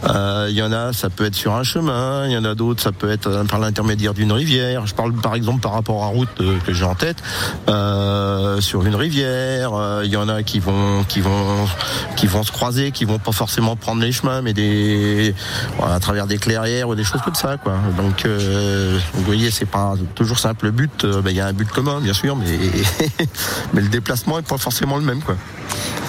Il 0.04 0.54
y 0.54 0.62
en 0.62 0.72
a, 0.72 0.92
ça 0.92 1.07
peut 1.10 1.24
être 1.24 1.34
sur 1.34 1.54
un 1.54 1.62
chemin, 1.62 2.26
il 2.26 2.32
y 2.32 2.36
en 2.36 2.44
a 2.44 2.54
d'autres, 2.54 2.82
ça 2.82 2.92
peut 2.92 3.10
être 3.10 3.44
par 3.48 3.58
l'intermédiaire 3.58 4.14
d'une 4.14 4.32
rivière. 4.32 4.86
Je 4.86 4.94
parle 4.94 5.12
par 5.12 5.34
exemple 5.34 5.60
par 5.60 5.72
rapport 5.72 6.04
à 6.04 6.06
route 6.06 6.28
euh, 6.40 6.58
que 6.66 6.72
j'ai 6.72 6.84
en 6.84 6.94
tête, 6.94 7.22
euh, 7.68 8.60
sur 8.60 8.84
une 8.84 8.94
rivière. 8.94 9.72
Euh, 9.74 10.02
il 10.04 10.10
y 10.10 10.16
en 10.16 10.28
a 10.28 10.42
qui 10.42 10.58
vont, 10.58 11.04
qui 11.04 11.20
vont, 11.20 11.66
qui 12.16 12.26
vont 12.26 12.42
se 12.42 12.52
croiser, 12.52 12.90
qui 12.92 13.04
vont 13.04 13.18
pas 13.18 13.32
forcément 13.32 13.76
prendre 13.76 14.02
les 14.02 14.12
chemins, 14.12 14.42
mais 14.42 14.52
des, 14.52 15.34
à 15.82 15.98
travers 16.00 16.26
des 16.26 16.38
clairières 16.38 16.88
ou 16.88 16.94
des 16.94 17.04
choses 17.04 17.22
comme 17.22 17.34
ça, 17.34 17.56
quoi. 17.56 17.74
Donc, 17.96 18.26
vous 18.26 19.24
voyez, 19.24 19.50
c'est 19.50 19.66
pas 19.66 19.94
toujours 20.14 20.38
simple. 20.38 20.66
Le 20.66 20.70
but, 20.72 21.06
ben, 21.06 21.30
il 21.30 21.36
y 21.36 21.40
a 21.40 21.46
un 21.46 21.52
but 21.52 21.68
commun, 21.68 22.00
bien 22.00 22.12
sûr, 22.12 22.36
mais 22.36 22.46
mais 23.72 23.80
le 23.80 23.88
déplacement 23.88 24.38
est 24.38 24.46
pas 24.46 24.58
forcément 24.58 24.96
le 24.96 25.04
même, 25.04 25.22
quoi. 25.22 25.36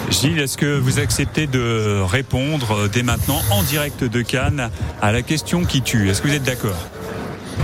Gilles, 0.09 0.39
est-ce 0.39 0.57
que 0.57 0.77
vous 0.77 0.99
acceptez 0.99 1.47
de 1.47 2.01
répondre 2.01 2.71
euh, 2.71 2.87
dès 2.87 3.03
maintenant 3.03 3.41
en 3.51 3.61
direct 3.63 4.03
de 4.03 4.21
Cannes 4.21 4.69
à 5.01 5.11
la 5.11 5.21
question 5.21 5.65
qui 5.65 5.81
tue? 5.81 6.09
Est-ce 6.09 6.21
que 6.21 6.27
vous 6.27 6.33
êtes 6.33 6.43
d'accord? 6.43 6.87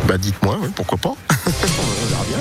Bah 0.08 0.18
dites-moi, 0.18 0.60
pourquoi 0.75 0.98
pas 0.98 1.15
On 1.48 2.08
verra 2.08 2.24
bien. 2.27 2.38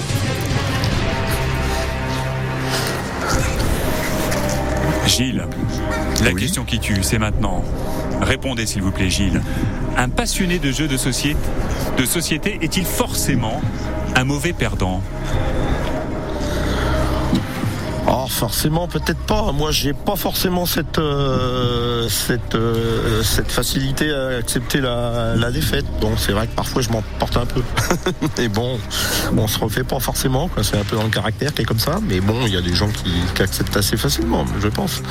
Gilles, 5.06 5.46
la 6.22 6.32
question 6.32 6.64
qui 6.64 6.78
tue, 6.78 7.02
c'est 7.02 7.18
maintenant. 7.18 7.64
Répondez 8.20 8.66
s'il 8.66 8.82
vous 8.82 8.90
plaît, 8.90 9.10
Gilles. 9.10 9.42
Un 9.96 10.08
passionné 10.08 10.58
de 10.58 10.72
jeux 10.72 10.88
de 10.88 10.96
société, 10.96 11.38
de 11.96 12.04
société 12.04 12.58
est-il 12.62 12.84
forcément 12.84 13.60
un 14.16 14.24
mauvais 14.24 14.52
perdant? 14.52 15.02
Oh, 18.16 18.26
forcément, 18.28 18.86
peut-être 18.86 19.18
pas. 19.26 19.50
Moi, 19.50 19.72
j'ai 19.72 19.92
pas 19.92 20.14
forcément 20.14 20.66
cette 20.66 20.98
euh, 20.98 22.08
cette 22.08 22.54
euh, 22.54 23.24
cette 23.24 23.50
facilité 23.50 24.12
à 24.12 24.36
accepter 24.36 24.80
la, 24.80 25.34
la 25.34 25.50
défaite. 25.50 25.84
Donc, 26.00 26.12
c'est 26.18 26.30
vrai 26.30 26.46
que 26.46 26.54
parfois, 26.54 26.80
je 26.80 26.90
m'en 26.90 27.02
porte 27.18 27.36
un 27.36 27.46
peu. 27.46 27.60
mais 28.38 28.46
bon, 28.46 28.78
on 29.36 29.48
se 29.48 29.58
refait 29.58 29.82
pas 29.82 29.98
forcément. 29.98 30.48
C'est 30.62 30.78
un 30.78 30.84
peu 30.84 30.94
dans 30.94 31.02
le 31.02 31.08
caractère 31.08 31.52
qui 31.52 31.62
est 31.62 31.64
comme 31.64 31.80
ça. 31.80 31.98
Mais 32.08 32.20
bon, 32.20 32.46
il 32.46 32.52
y 32.52 32.56
a 32.56 32.62
des 32.62 32.74
gens 32.74 32.88
qui, 32.88 33.10
qui 33.34 33.42
acceptent 33.42 33.76
assez 33.76 33.96
facilement, 33.96 34.44
je 34.60 34.68
pense. 34.68 35.02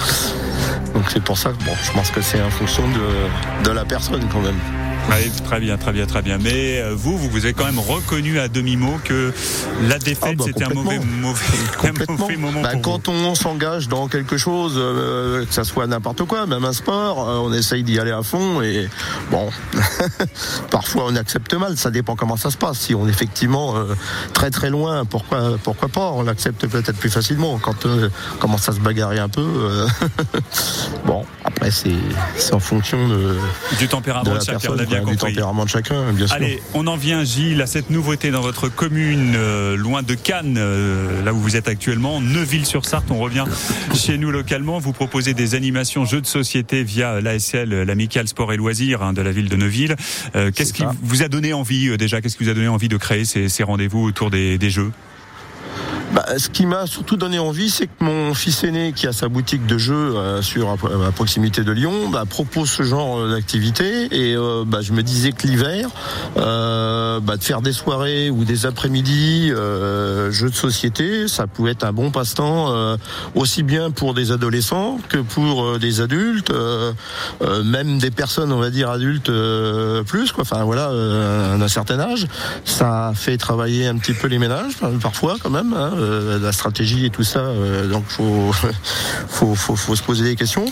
Donc, 0.93 1.03
c'est 1.11 1.23
pour 1.23 1.37
ça 1.37 1.49
que 1.49 1.61
bon, 1.65 1.73
je 1.83 1.91
pense 1.91 2.09
que 2.09 2.21
c'est 2.21 2.41
en 2.41 2.51
fonction 2.51 2.83
de 2.87 3.65
de 3.65 3.71
la 3.71 3.83
personne 3.83 4.25
quand 4.31 4.41
même 4.41 4.82
très 5.43 5.59
bien, 5.59 5.77
très 5.77 5.91
bien, 5.91 6.05
très 6.05 6.21
bien. 6.21 6.37
Mais 6.37 6.81
euh, 6.81 6.93
vous, 6.95 7.17
vous 7.17 7.29
vous 7.29 7.45
avez 7.45 7.53
quand 7.53 7.65
même 7.65 7.79
reconnu 7.79 8.39
à 8.39 8.47
demi-mot 8.47 8.99
que 9.03 9.33
la 9.87 9.99
défaite, 9.99 10.31
ah, 10.33 10.35
bah, 10.37 10.43
c'était 10.47 10.63
un 10.63 10.69
mauvais, 10.69 10.99
mauvais, 10.99 12.37
moment 12.37 12.61
bah, 12.61 12.71
pour 12.71 12.81
Quand 12.81 13.07
on 13.09 13.35
s'engage 13.35 13.87
dans 13.87 14.07
quelque 14.07 14.37
chose, 14.37 14.73
euh, 14.77 15.45
que 15.45 15.53
ça 15.53 15.63
soit 15.63 15.87
n'importe 15.87 16.23
quoi, 16.23 16.45
même 16.45 16.65
un 16.65 16.73
sport, 16.73 17.29
euh, 17.29 17.37
on 17.37 17.53
essaye 17.53 17.83
d'y 17.83 17.99
aller 17.99 18.11
à 18.11 18.23
fond 18.23 18.61
et 18.61 18.89
bon, 19.31 19.49
parfois 20.71 21.05
on 21.07 21.15
accepte 21.15 21.53
mal. 21.53 21.77
Ça 21.77 21.91
dépend 21.91 22.15
comment 22.15 22.37
ça 22.37 22.49
se 22.49 22.57
passe. 22.57 22.79
Si 22.79 22.95
on 22.95 23.07
est 23.07 23.11
effectivement 23.11 23.75
très 24.33 24.49
très 24.49 24.69
loin, 24.69 25.05
pourquoi 25.05 25.57
pourquoi 25.63 25.89
pas? 25.89 26.11
On 26.11 26.23
l'accepte 26.23 26.67
peut-être 26.67 26.97
plus 26.97 27.09
facilement. 27.09 27.59
Quand 27.59 27.85
on 27.85 28.09
commence 28.39 28.67
à 28.69 28.73
se 28.73 28.79
bagarrer 28.79 29.19
un 29.19 29.29
peu, 29.29 29.45
bon, 31.05 31.25
après 31.43 31.71
c'est 31.71 32.53
en 32.53 32.59
fonction 32.59 33.07
de, 33.07 33.37
du 33.77 33.87
tempérament 33.87 34.35
de, 34.35 34.39
chacun 34.39 34.75
du 35.01 35.17
tempérament 35.17 35.65
de 35.65 35.69
chacun, 35.69 36.11
bien 36.13 36.27
sûr. 36.27 36.35
Allez, 36.35 36.61
on 36.73 36.87
en 36.87 36.95
vient, 36.95 37.23
Gilles, 37.23 37.61
à 37.61 37.67
cette 37.67 37.89
nouveauté 37.89 38.31
dans 38.31 38.41
votre 38.41 38.69
commune, 38.69 39.33
euh, 39.35 39.75
loin 39.75 40.03
de 40.03 40.13
Cannes, 40.13 40.57
euh, 40.57 41.23
là 41.23 41.33
où 41.33 41.39
vous 41.39 41.55
êtes 41.55 41.67
actuellement, 41.67 42.21
Neuville-sur-Sarthe. 42.21 43.09
On 43.11 43.19
revient 43.19 43.45
chez 43.93 44.17
nous 44.17 44.31
localement. 44.31 44.79
Vous 44.79 44.93
proposez 44.93 45.33
des 45.33 45.55
animations 45.55 46.05
jeux 46.05 46.21
de 46.21 46.27
société 46.27 46.83
via 46.83 47.21
l'ASL, 47.21 47.83
l'Amical 47.83 48.27
Sport 48.27 48.53
et 48.53 48.57
Loisirs 48.57 49.01
hein, 49.01 49.13
de 49.13 49.21
la 49.21 49.31
ville 49.31 49.49
de 49.49 49.55
Neuville. 49.55 49.95
Euh, 50.35 50.51
qu'est-ce 50.51 50.73
qui 50.73 50.83
vous 51.01 51.23
a 51.23 51.27
donné 51.27 51.53
envie 51.53 51.95
déjà? 51.97 52.21
Qu'est-ce 52.21 52.37
qui 52.37 52.43
vous 52.43 52.49
a 52.49 52.53
donné 52.53 52.67
envie 52.67 52.89
de 52.89 52.97
créer 52.97 53.25
ces, 53.25 53.49
ces 53.49 53.63
rendez-vous 53.63 54.03
autour 54.03 54.29
des, 54.29 54.57
des 54.57 54.69
jeux? 54.69 54.91
Bah, 56.13 56.25
ce 56.37 56.47
qui 56.47 56.67
m'a 56.67 56.85
surtout 56.85 57.17
donné 57.17 57.39
envie, 57.39 57.71
c'est 57.71 57.87
que 57.87 58.03
mon 58.03 58.35
fils 58.35 58.63
aîné, 58.63 58.93
qui 58.93 59.07
a 59.07 59.13
sa 59.13 59.29
boutique 59.29 59.65
de 59.65 59.79
jeux 59.79 60.15
euh, 60.15 60.43
sur 60.43 60.69
à, 60.69 61.11
proximité 61.11 61.63
de 61.63 61.71
Lyon, 61.71 62.09
bah, 62.11 62.25
propose 62.29 62.69
ce 62.69 62.83
genre 62.83 63.19
euh, 63.19 63.31
d'activité. 63.31 64.09
Et 64.11 64.35
euh, 64.35 64.63
bah, 64.63 64.81
je 64.81 64.93
me 64.93 65.01
disais 65.01 65.31
que 65.31 65.47
l'hiver, 65.47 65.89
bah, 66.35 67.37
de 67.37 67.43
faire 67.43 67.61
des 67.61 67.73
soirées 67.73 68.29
ou 68.29 68.43
des 68.43 68.67
après-midi 68.67 69.49
jeux 69.49 70.49
de 70.49 70.55
société, 70.55 71.27
ça 71.27 71.47
pouvait 71.47 71.71
être 71.71 71.83
un 71.83 71.93
bon 71.93 72.11
passe-temps 72.11 72.97
aussi 73.35 73.63
bien 73.63 73.91
pour 73.91 74.13
des 74.13 74.31
adolescents 74.31 74.99
que 75.09 75.17
pour 75.17 75.79
des 75.79 76.01
adultes, 76.01 76.51
même 77.63 77.97
des 77.97 78.11
personnes, 78.11 78.51
on 78.51 78.59
va 78.59 78.69
dire 78.69 78.89
adultes 78.89 79.31
plus, 80.05 80.31
quoi. 80.31 80.43
Enfin 80.43 80.63
voilà, 80.63 80.89
d'un 81.57 81.67
certain 81.67 81.99
âge. 81.99 82.27
Ça 82.65 83.13
fait 83.15 83.37
travailler 83.37 83.87
un 83.87 83.97
petit 83.97 84.13
peu 84.13 84.27
les 84.27 84.39
ménages 84.39 84.73
parfois 85.01 85.37
quand 85.41 85.49
même. 85.49 85.73
Hein. 85.73 85.91
Euh, 86.03 86.39
la 86.39 86.51
stratégie 86.51 87.05
et 87.05 87.09
tout 87.09 87.23
ça. 87.23 87.39
Euh, 87.39 87.87
donc 87.87 88.03
faut, 88.07 88.51
faut, 89.27 89.55
faut, 89.55 89.95
se 89.95 90.03
poser 90.03 90.23
des 90.23 90.35
questions. 90.35 90.65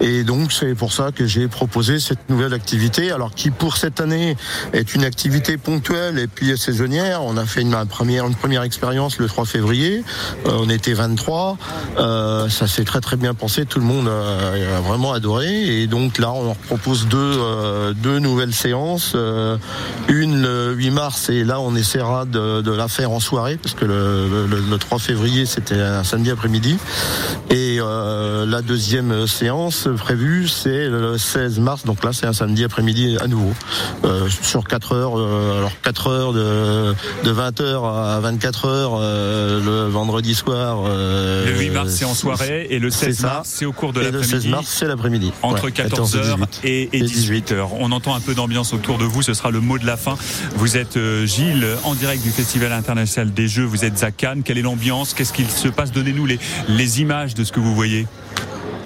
Et 0.00 0.24
donc 0.24 0.52
c'est 0.52 0.74
pour 0.74 0.92
ça 0.92 1.10
que 1.12 1.26
j'ai 1.26 1.48
proposé 1.48 2.00
cette 2.00 2.28
nouvelle 2.28 2.54
activité, 2.54 3.12
alors 3.12 3.32
qui 3.34 3.50
pour 3.50 3.76
cette 3.76 4.00
année 4.00 4.36
est 4.72 4.94
une 4.94 5.04
activité 5.04 5.56
ponctuelle 5.56 6.18
et 6.18 6.26
puis 6.26 6.56
saisonnière. 6.58 7.22
On 7.22 7.36
a 7.36 7.44
fait 7.44 7.62
une 7.62 7.76
première, 7.88 8.26
une 8.26 8.34
première 8.34 8.62
expérience 8.62 9.18
le 9.18 9.26
3 9.26 9.44
février. 9.44 10.04
Euh, 10.46 10.58
on 10.60 10.68
était 10.68 10.94
23. 10.94 11.56
ça 11.96 12.66
s'est 12.66 12.84
très 12.84 13.00
très 13.00 13.16
bien 13.16 13.34
pensé. 13.34 13.66
Tout 13.66 13.78
le 13.78 13.86
monde 13.86 14.08
a, 14.08 14.80
vraiment 14.80 15.12
adoré. 15.12 15.82
Et 15.82 15.86
donc 15.86 16.18
là, 16.18 16.32
on 16.32 16.54
propose 16.54 17.06
deux, 17.06 17.94
deux 17.94 18.18
nouvelles 18.18 18.54
séances. 18.54 19.14
une 20.08 20.42
le 20.42 20.72
8 20.72 20.90
mars 20.90 21.28
et 21.28 21.44
là, 21.44 21.60
on 21.60 21.74
essaiera 21.74 22.24
de, 22.24 22.62
de 22.62 22.72
la 22.72 22.88
faire 22.88 23.10
en 23.10 23.20
soirée 23.20 23.58
parce 23.62 23.74
que 23.74 23.84
le, 23.84 24.39
le, 24.46 24.78
3 24.78 24.98
février, 24.98 25.46
c'était 25.46 25.80
un 25.80 26.04
samedi 26.04 26.30
après-midi. 26.30 26.78
Et 27.50 27.78
la 27.78 28.62
deuxième 28.62 29.26
séance 29.26 29.88
prévue, 29.96 30.48
c'est 30.48 30.88
le 30.88 31.18
16 31.18 31.58
mars. 31.58 31.84
Donc 31.84 32.04
là, 32.04 32.12
c'est 32.12 32.26
un 32.26 32.32
samedi 32.32 32.64
après-midi 32.64 33.16
à 33.20 33.26
nouveau. 33.26 33.52
sur 34.42 34.64
4 34.64 34.92
heures. 34.92 35.12
alors 35.16 35.72
4 35.82 36.06
heures 36.08 36.32
de, 36.32 36.94
de 37.24 37.32
20h 37.32 37.84
à 37.84 38.20
24h 38.20 39.64
le 39.64 39.88
vendredi 39.88 40.34
soir. 40.34 40.88
le 40.88 41.58
8 41.58 41.70
mars, 41.70 41.90
c'est 41.90 42.04
en 42.04 42.14
soirée. 42.14 42.68
Et 42.70 42.78
le 42.78 42.90
16 42.90 43.22
mars, 43.22 43.48
c'est 43.52 43.64
au 43.64 43.72
cours 43.72 43.92
de 43.92 44.00
l'après-midi. 44.00 44.32
Le 44.32 44.40
16 44.40 44.46
mars, 44.48 44.66
c'est 44.68 44.86
l'après-midi. 44.86 45.32
Entre 45.42 45.68
14h 45.70 46.36
et, 46.64 46.88
18h. 46.92 47.68
On 47.78 47.92
entend 47.92 48.14
un 48.14 48.20
peu 48.20 48.34
d'ambiance 48.34 48.72
autour 48.72 48.98
de 48.98 49.04
vous. 49.04 49.22
Ce 49.22 49.34
sera 49.34 49.50
le 49.50 49.60
mot 49.60 49.78
de 49.78 49.86
la 49.86 49.96
fin. 49.96 50.16
Vous 50.56 50.76
êtes 50.76 50.98
Gilles, 51.24 51.66
en 51.84 51.94
direct 51.94 52.22
du 52.22 52.30
Festival 52.30 52.72
international 52.72 53.32
des 53.32 53.48
Jeux. 53.48 53.64
Vous 53.64 53.84
êtes 53.84 54.02
à 54.02 54.10
Cannes. 54.10 54.42
Quelle 54.44 54.58
est 54.58 54.62
l'ambiance? 54.62 55.14
Qu'est-ce 55.14 55.32
qu'il 55.32 55.50
se 55.50 55.68
passe? 55.68 55.92
Donnez-nous 55.92 56.26
les, 56.26 56.38
les 56.68 57.00
images 57.00 57.34
de 57.34 57.39
ce 57.44 57.52
que 57.52 57.60
vous 57.60 57.74
voyez. 57.74 58.06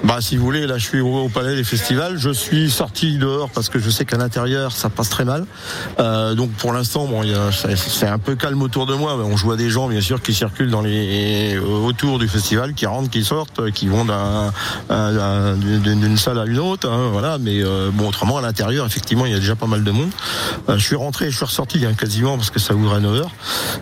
Bah, 0.04 0.18
si 0.20 0.36
vous 0.36 0.44
voulez, 0.44 0.66
là, 0.66 0.76
je 0.76 0.84
suis 0.84 1.00
au, 1.00 1.28
palais 1.28 1.56
des 1.56 1.64
festivals. 1.64 2.18
Je 2.18 2.30
suis 2.30 2.70
sorti 2.70 3.16
dehors 3.16 3.48
parce 3.48 3.70
que 3.70 3.78
je 3.78 3.88
sais 3.88 4.04
qu'à 4.04 4.18
l'intérieur, 4.18 4.72
ça 4.72 4.90
passe 4.90 5.08
très 5.08 5.24
mal. 5.24 5.46
Euh, 5.98 6.34
donc, 6.34 6.50
pour 6.52 6.74
l'instant, 6.74 7.06
bon, 7.06 7.22
c'est 7.50 8.06
un 8.06 8.18
peu 8.18 8.34
calme 8.36 8.60
autour 8.60 8.84
de 8.84 8.94
moi. 8.94 9.16
On 9.16 9.34
voit 9.34 9.56
des 9.56 9.70
gens, 9.70 9.88
bien 9.88 10.02
sûr, 10.02 10.20
qui 10.20 10.34
circulent 10.34 10.70
dans 10.70 10.82
les 10.82 11.58
autour 11.58 12.18
du 12.18 12.28
festival, 12.28 12.74
qui 12.74 12.84
rentrent, 12.84 13.08
qui 13.08 13.24
sortent, 13.24 13.70
qui 13.70 13.88
vont 13.88 14.04
d'une 14.90 16.18
salle 16.18 16.38
à 16.38 16.44
une 16.44 16.58
autre. 16.58 16.88
Hein, 16.88 17.08
voilà. 17.10 17.38
Mais 17.38 17.62
euh, 17.62 17.90
bon, 17.92 18.08
autrement, 18.08 18.36
à 18.38 18.42
l'intérieur, 18.42 18.84
effectivement, 18.86 19.24
il 19.24 19.32
y 19.32 19.36
a 19.36 19.38
déjà 19.38 19.56
pas 19.56 19.66
mal 19.66 19.84
de 19.84 19.90
monde. 19.90 20.10
Euh, 20.68 20.76
je 20.76 20.84
suis 20.84 20.96
rentré, 20.96 21.30
je 21.30 21.36
suis 21.36 21.46
ressorti 21.46 21.84
hein, 21.86 21.94
quasiment 21.94 22.36
parce 22.36 22.50
que 22.50 22.60
ça 22.60 22.74
ouvre 22.74 22.94
à 22.94 23.00
9 23.00 23.20
h 23.20 23.24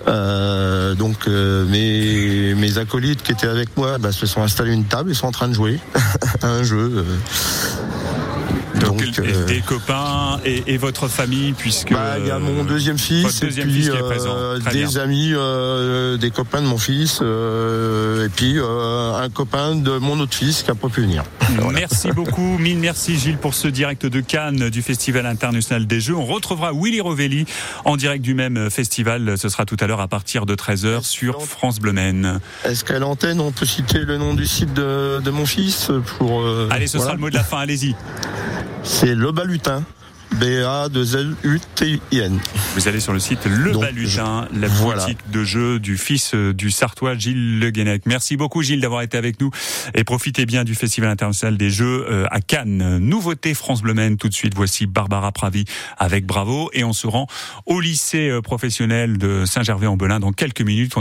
euh, 0.09 0.95
donc, 0.95 1.27
mes 1.27 2.55
mes 2.55 2.79
acolytes 2.79 3.23
qui 3.23 3.33
étaient 3.33 3.49
avec 3.49 3.77
moi, 3.77 3.99
bah, 3.99 4.13
se 4.13 4.27
sont 4.27 4.43
installés 4.43 4.73
une 4.73 4.85
table, 4.85 5.11
ils 5.11 5.17
sont 5.17 5.27
en 5.27 5.33
train 5.33 5.49
de 5.49 5.55
jouer. 5.55 5.81
un 6.43 6.63
jeu. 6.63 7.05
Euh, 8.83 8.87
donc, 8.87 9.19
euh, 9.19 9.45
des 9.47 9.61
copains 9.61 10.41
et, 10.45 10.77
votre 10.77 11.09
famille, 11.09 11.53
puisque 11.53 11.93
bah, 11.93 12.19
il 12.19 12.27
y 12.27 12.31
a 12.31 12.39
mon 12.39 12.65
deuxième 12.65 12.99
fils, 12.99 13.43
et 13.43 13.49
puis 13.49 13.89
euh, 13.89 14.59
des 14.73 14.99
amis, 14.99 15.33
des 16.19 16.31
copains 16.31 16.63
de 16.63 16.67
mon 16.67 16.79
fils, 16.79 17.21
et 17.21 18.29
puis 18.35 18.59
un 18.59 19.29
copain 19.31 19.77
de 19.77 19.99
mon 19.99 20.19
autre 20.21 20.35
fils 20.35 20.63
qui 20.63 20.71
a 20.71 20.75
pas 20.75 20.89
pu 20.89 21.03
venir. 21.03 21.25
Merci 21.73 22.11
beaucoup, 22.15 22.59
mille 22.59 22.79
merci 22.79 23.19
Gilles 23.19 23.39
pour 23.39 23.55
ce 23.55 23.69
direct 23.69 24.07
de 24.07 24.21
Cannes 24.21 24.71
du 24.71 24.83
Festival 24.83 25.27
international 25.27 25.87
des 25.87 26.01
Jeux. 26.01 26.17
On 26.17 26.25
retrouvera 26.25 26.73
Willy 26.73 27.01
Rovelli 27.01 27.45
en 27.85 27.97
direct 27.97 28.25
du 28.25 28.35
même 28.35 28.71
festival. 28.71 29.39
Ce 29.39 29.49
sera 29.49 29.65
tout 29.65 29.77
à 29.81 29.87
l'heure 29.87 30.01
à 30.01 30.09
partir 30.09 30.47
de 30.47 30.55
13h 30.55 31.05
sur 31.05 31.43
France 31.43 31.79
Bleu 31.79 31.93
Maine. 31.93 32.41
Est-ce 32.65 32.85
qu'à 32.85 32.99
l'antenne 32.99 33.41
on 33.41 33.53
peut 33.53 33.67
citer 33.67 34.01
le 34.01 34.19
nom 34.19 34.35
du 34.35 34.47
site 34.47 34.73
de, 34.75 35.31
mon 35.31 35.47
fils 35.47 35.91
pour 36.19 36.45
Allez, 36.71 36.87
ce 36.87 36.99
sera 36.99 37.13
le 37.13 37.21
mot 37.21 37.31
de 37.31 37.35
la 37.35 37.45
fin. 37.45 37.59
Allez-y. 37.59 37.95
C'est 38.85 39.15
Le 39.15 39.33
Balutin. 39.33 39.85
B-A-2-L-U-T-I-N. 40.41 42.41
Vous 42.75 42.89
allez 42.89 43.01
sur 43.01 43.13
le 43.13 43.19
site 43.19 43.41
Le 43.45 43.79
Balutin, 43.79 44.49
la 44.55 44.69
boutique 44.69 45.19
de 45.31 45.45
jeu 45.45 45.79
du 45.79 45.99
fils 45.99 46.35
euh, 46.35 46.55
du 46.55 46.71
Sartois, 46.71 47.17
Gilles 47.17 47.59
Le 47.59 47.71
Guenec. 47.71 48.07
Merci 48.07 48.37
beaucoup, 48.37 48.63
Gilles, 48.63 48.81
d'avoir 48.81 49.03
été 49.03 49.19
avec 49.19 49.41
nous 49.41 49.51
et 49.95 50.05
profitez 50.05 50.47
bien 50.47 50.65
du 50.65 50.75
Festival 50.75 51.11
international 51.11 51.59
des 51.59 51.71
jeux 51.71 52.07
euh, 52.09 52.25
à 52.31 52.41
Cannes. 52.41 52.99
Nouveauté 52.99 53.55
France 53.55 53.83
Bleu 53.83 53.93
Tout 54.17 54.29
de 54.29 54.35
suite, 54.35 54.55
voici 54.55 54.87
Barbara 54.87 55.33
Pravi 55.33 55.65
avec 55.99 56.25
Bravo 56.25 56.71
et 56.73 56.83
on 56.83 56.95
se 56.95 57.07
rend 57.07 57.27
au 57.67 57.81
lycée 57.81 58.31
euh, 58.31 58.41
professionnel 58.41 59.19
de 59.19 59.45
Saint-Gervais-en-Belin 59.45 60.19
dans 60.19 60.33
quelques 60.33 60.63
minutes. 60.63 60.97